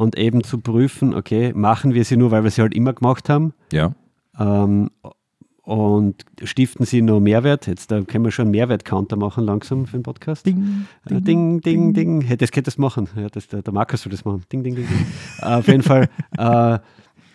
und 0.00 0.16
eben 0.16 0.42
zu 0.42 0.58
prüfen, 0.60 1.12
okay, 1.12 1.52
machen 1.54 1.92
wir 1.92 2.06
sie 2.06 2.16
nur, 2.16 2.30
weil 2.30 2.42
wir 2.42 2.50
sie 2.50 2.62
halt 2.62 2.74
immer 2.74 2.94
gemacht 2.94 3.28
haben 3.28 3.52
ja. 3.70 3.92
ähm, 4.38 4.88
und 5.60 6.24
stiften 6.42 6.86
sie 6.86 7.02
nur 7.02 7.20
Mehrwert. 7.20 7.66
Jetzt 7.66 7.90
da 7.90 8.00
können 8.00 8.24
wir 8.24 8.30
schon 8.30 8.44
einen 8.44 8.52
Mehrwert-Counter 8.52 9.16
machen 9.16 9.44
langsam 9.44 9.84
für 9.84 9.98
den 9.98 10.02
Podcast. 10.02 10.46
Ding, 10.46 10.86
Ding, 11.04 11.22
ding, 11.22 11.60
ding, 11.60 11.92
ding. 11.92 12.20
Hey, 12.22 12.38
das 12.38 12.50
könntest 12.50 12.78
du 12.78 12.80
machen. 12.80 13.10
Ja, 13.14 13.28
das, 13.28 13.46
der, 13.48 13.60
der 13.60 13.74
Markus 13.74 14.00
soll 14.00 14.10
das 14.10 14.24
machen. 14.24 14.42
Ding, 14.50 14.62
ding, 14.64 14.74
ding, 14.74 14.88
ding. 14.88 15.06
Äh, 15.42 15.56
auf 15.56 15.66
jeden 15.66 15.82
Fall, 15.82 16.08
äh, 16.38 16.78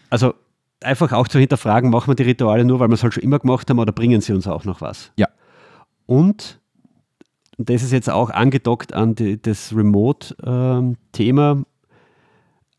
also 0.09 0.33
einfach 0.81 1.11
auch 1.11 1.27
zu 1.27 1.37
hinterfragen, 1.37 1.91
machen 1.91 2.07
wir 2.07 2.15
die 2.15 2.23
Rituale 2.23 2.65
nur, 2.65 2.79
weil 2.79 2.89
wir 2.89 2.95
es 2.95 3.03
halt 3.03 3.13
schon 3.13 3.21
immer 3.21 3.37
gemacht 3.37 3.69
haben 3.69 3.77
oder 3.77 3.91
bringen 3.91 4.21
sie 4.21 4.33
uns 4.33 4.47
auch 4.47 4.65
noch 4.65 4.81
was? 4.81 5.11
Ja. 5.17 5.27
Und, 6.07 6.59
und 7.59 7.69
das 7.69 7.83
ist 7.83 7.91
jetzt 7.91 8.09
auch 8.09 8.31
angedockt 8.31 8.91
an 8.91 9.13
die, 9.13 9.39
das 9.39 9.71
Remote-Thema, 9.75 11.63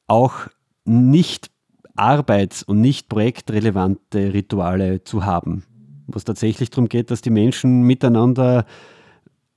auch 0.07 0.33
nicht 0.85 1.51
arbeits- 1.97 2.63
und 2.63 2.81
nicht 2.81 3.09
projektrelevante 3.09 4.33
Rituale 4.35 5.03
zu 5.05 5.25
haben, 5.25 5.65
wo 6.07 6.17
es 6.17 6.25
tatsächlich 6.25 6.71
darum 6.71 6.89
geht, 6.89 7.11
dass 7.11 7.23
die 7.23 7.31
Menschen 7.31 7.83
miteinander 7.83 8.67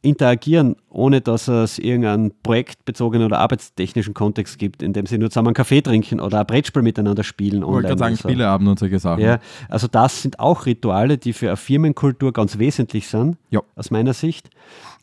interagieren, 0.01 0.77
ohne 0.89 1.19
dass 1.19 1.49
es 1.49 1.77
irgendeinen 1.77 2.31
projektbezogenen 2.41 3.25
oder 3.25 3.39
arbeitstechnischen 3.39 4.13
Kontext 4.13 4.57
gibt, 4.57 4.81
in 4.81 4.93
dem 4.93 5.05
sie 5.05 5.17
nur 5.17 5.29
zusammen 5.29 5.49
einen 5.49 5.55
Kaffee 5.55 5.81
trinken 5.81 6.21
oder 6.21 6.39
ein 6.39 6.45
Brettspiel 6.47 6.81
miteinander 6.81 7.23
spielen. 7.25 7.62
Ich 7.63 7.67
wollte 7.67 7.89
gerade 7.89 7.99
sagen, 7.99 8.15
so. 8.15 8.29
Spieleabend 8.29 8.69
und 8.69 8.79
solche 8.79 8.99
Sachen. 8.99 9.21
Ja, 9.21 9.39
also 9.67 9.88
das 9.88 10.21
sind 10.21 10.39
auch 10.39 10.65
Rituale, 10.65 11.17
die 11.17 11.33
für 11.33 11.47
eine 11.47 11.57
Firmenkultur 11.57 12.31
ganz 12.31 12.57
wesentlich 12.57 13.09
sind, 13.09 13.35
Ja. 13.49 13.62
aus 13.75 13.91
meiner 13.91 14.13
Sicht, 14.13 14.49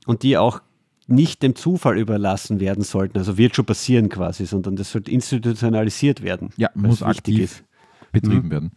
und 0.07 0.23
die 0.23 0.39
auch 0.39 0.61
nicht 1.07 1.43
dem 1.43 1.55
Zufall 1.55 1.99
überlassen 1.99 2.61
werden 2.61 2.83
sollten. 2.85 3.19
Also 3.19 3.39
wird 3.39 3.55
schon 3.57 3.65
passieren 3.65 4.09
quasi, 4.09 4.47
sondern 4.47 4.77
das 4.77 4.91
sollte 4.93 5.11
institutionalisiert 5.11 6.23
werden. 6.23 6.51
Ja, 6.57 6.71
muss 6.75 7.03
aktiv 7.03 7.41
ist. 7.41 7.65
betrieben 8.13 8.47
Mhm. 8.47 8.51
werden. 8.51 8.73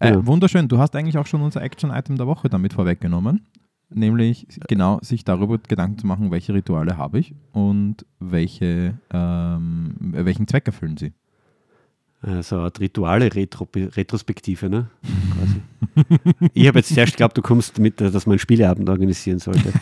Äh, 0.00 0.12
Ja. 0.12 0.26
Wunderschön, 0.26 0.68
du 0.68 0.78
hast 0.78 0.94
eigentlich 0.96 1.18
auch 1.18 1.26
schon 1.26 1.42
unser 1.42 1.62
Action-Item 1.62 2.16
der 2.16 2.26
Woche 2.26 2.48
damit 2.48 2.72
vorweggenommen. 2.72 3.46
Nämlich 3.90 4.46
genau 4.68 4.98
sich 5.00 5.24
darüber 5.24 5.56
Gedanken 5.58 5.98
zu 5.98 6.06
machen, 6.06 6.30
welche 6.30 6.52
Rituale 6.52 6.98
habe 6.98 7.18
ich 7.18 7.34
und 7.52 8.04
welche, 8.18 8.98
ähm, 9.10 9.94
welchen 9.98 10.46
Zweck 10.46 10.66
erfüllen 10.66 10.98
sie. 10.98 11.14
Also 12.20 12.58
eine 12.58 12.72
Rituale-Retrospektive, 12.80 14.68
ne? 14.68 14.90
Quasi. 15.34 15.60
ich 16.52 16.66
habe 16.66 16.78
jetzt 16.80 16.92
zuerst 16.92 17.12
geglaubt, 17.12 17.38
du 17.38 17.42
kommst 17.42 17.78
mit, 17.78 18.00
dass 18.00 18.26
man 18.26 18.32
einen 18.32 18.38
Spieleabend 18.40 18.88
organisieren 18.88 19.38
sollte. 19.38 19.72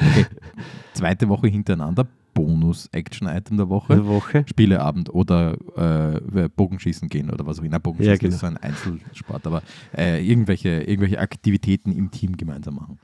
Zweite 0.92 1.28
Woche 1.28 1.46
hintereinander, 1.46 2.08
Bonus-Action-Item 2.34 3.56
der 3.58 3.68
Woche. 3.68 3.92
Eine 3.92 4.06
Woche. 4.06 4.44
Spieleabend 4.48 5.08
oder 5.14 5.56
äh, 5.76 6.48
Bogenschießen 6.48 7.08
gehen 7.08 7.30
oder 7.30 7.46
was 7.46 7.60
auch 7.60 7.64
immer. 7.64 7.78
Bogenschießen 7.78 8.12
Ja, 8.12 8.18
genau. 8.18 8.34
ist 8.34 8.40
so 8.40 8.46
ein 8.46 8.56
Einzelsport, 8.56 9.46
aber 9.46 9.62
äh, 9.96 10.26
irgendwelche, 10.26 10.82
irgendwelche 10.82 11.20
Aktivitäten 11.20 11.92
im 11.92 12.10
Team 12.10 12.36
gemeinsam 12.36 12.74
machen. 12.74 12.98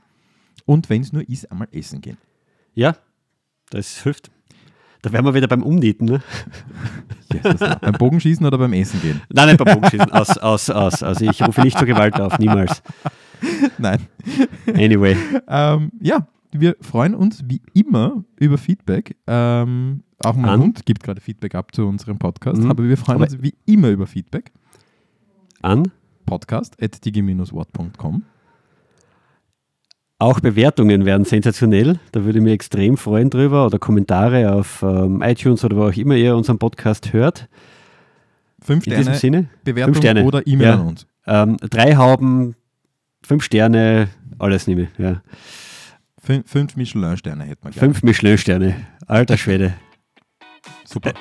Und 0.65 0.89
wenn 0.89 1.01
es 1.01 1.13
nur 1.13 1.27
ist, 1.27 1.49
einmal 1.49 1.67
essen 1.71 2.01
gehen. 2.01 2.17
Ja, 2.73 2.97
das 3.69 4.03
hilft. 4.03 4.31
Da 5.03 5.11
wären 5.11 5.25
wir 5.25 5.33
wieder 5.33 5.47
beim 5.47 5.61
Umnieten, 5.63 6.05
ne? 6.05 6.21
Jesus, 7.31 7.59
beim 7.81 7.93
Bogenschießen 7.93 8.45
oder 8.45 8.57
beim 8.57 8.73
Essen 8.73 9.01
gehen? 9.01 9.21
Nein, 9.31 9.49
nicht 9.49 9.57
beim 9.63 9.75
Bogenschießen. 9.75 10.11
Aus, 10.11 10.37
aus, 10.37 10.69
aus. 10.69 11.03
Also 11.03 11.25
ich 11.29 11.45
rufe 11.45 11.61
nicht 11.61 11.77
zur 11.77 11.85
Gewalt 11.85 12.19
auf, 12.19 12.39
niemals. 12.39 12.81
Nein. 13.77 13.99
Anyway. 14.67 15.17
Ähm, 15.47 15.91
ja, 16.01 16.25
wir 16.51 16.77
freuen 16.81 17.15
uns 17.15 17.43
wie 17.47 17.61
immer 17.73 18.23
über 18.39 18.57
Feedback. 18.57 19.17
Ähm, 19.27 20.03
auch 20.23 20.35
mein 20.37 20.51
An? 20.51 20.61
Hund 20.61 20.85
gibt 20.85 21.03
gerade 21.03 21.19
Feedback 21.19 21.55
ab 21.55 21.75
zu 21.75 21.85
unserem 21.85 22.17
Podcast, 22.17 22.61
Mhm. 22.63 22.71
aber 22.71 22.83
wir 22.83 22.95
freuen 22.97 23.17
Aber- 23.21 23.25
uns 23.25 23.41
wie 23.43 23.53
immer 23.65 23.89
über 23.89 24.07
Feedback. 24.07 24.51
An. 25.61 25.91
Podcast 26.25 26.81
at 26.81 27.03
digi-wort.com. 27.03 28.23
Auch 30.23 30.39
Bewertungen 30.39 31.03
wären 31.03 31.25
sensationell. 31.25 31.99
Da 32.13 32.23
würde 32.23 32.39
ich 32.39 32.43
mich 32.43 32.53
extrem 32.53 32.95
freuen 32.95 33.29
drüber. 33.29 33.65
Oder 33.65 33.77
Kommentare 33.77 34.53
auf 34.53 34.81
ähm, 34.81 35.21
iTunes 35.21 35.65
oder 35.65 35.75
wo 35.75 35.83
auch 35.89 35.97
immer 35.97 36.15
ihr 36.15 36.35
unseren 36.37 36.59
Podcast 36.59 37.11
hört. 37.11 37.49
Fünf 38.61 38.87
In 38.87 38.91
diesem 38.91 39.03
Sterne, 39.15 39.19
Sinne. 39.19 39.49
Bewertung 39.65 39.95
fünf 39.95 40.03
Sterne. 40.03 40.23
oder 40.23 40.47
E-Mail 40.47 40.67
Ja. 40.67 40.73
an 40.75 40.87
uns. 40.87 41.07
Ähm, 41.27 41.57
drei 41.69 41.97
Hauben, 41.97 42.55
fünf 43.21 43.43
Sterne, 43.43 44.07
alles 44.39 44.65
nehme 44.65 44.83
ich. 44.83 44.89
Ja. 44.97 45.21
Fün 46.23 46.45
fünf 46.45 46.77
Michelin-Sterne 46.77 47.43
hätten 47.43 47.63
wir 47.65 47.71
gerne. 47.71 47.79
Fünf 47.93 48.03
Michelin-Sterne. 48.03 48.75
Alter 49.07 49.35
Schwede. 49.35 49.73
Super. 50.85 51.11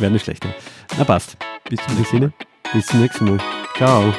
Wäre 0.00 0.10
nicht 0.10 0.24
schlecht. 0.24 0.44
ja. 0.44 0.50
Na 0.98 1.04
passt. 1.04 1.36
Bis 1.68 1.78
zum 1.82 1.92
In 1.92 1.98
nächsten 1.98 2.18
Mal. 2.18 2.32
Bis 2.72 2.86
zum 2.86 3.00
nächsten 3.00 3.24
Mal. 3.26 3.38
Ciao. 3.76 4.12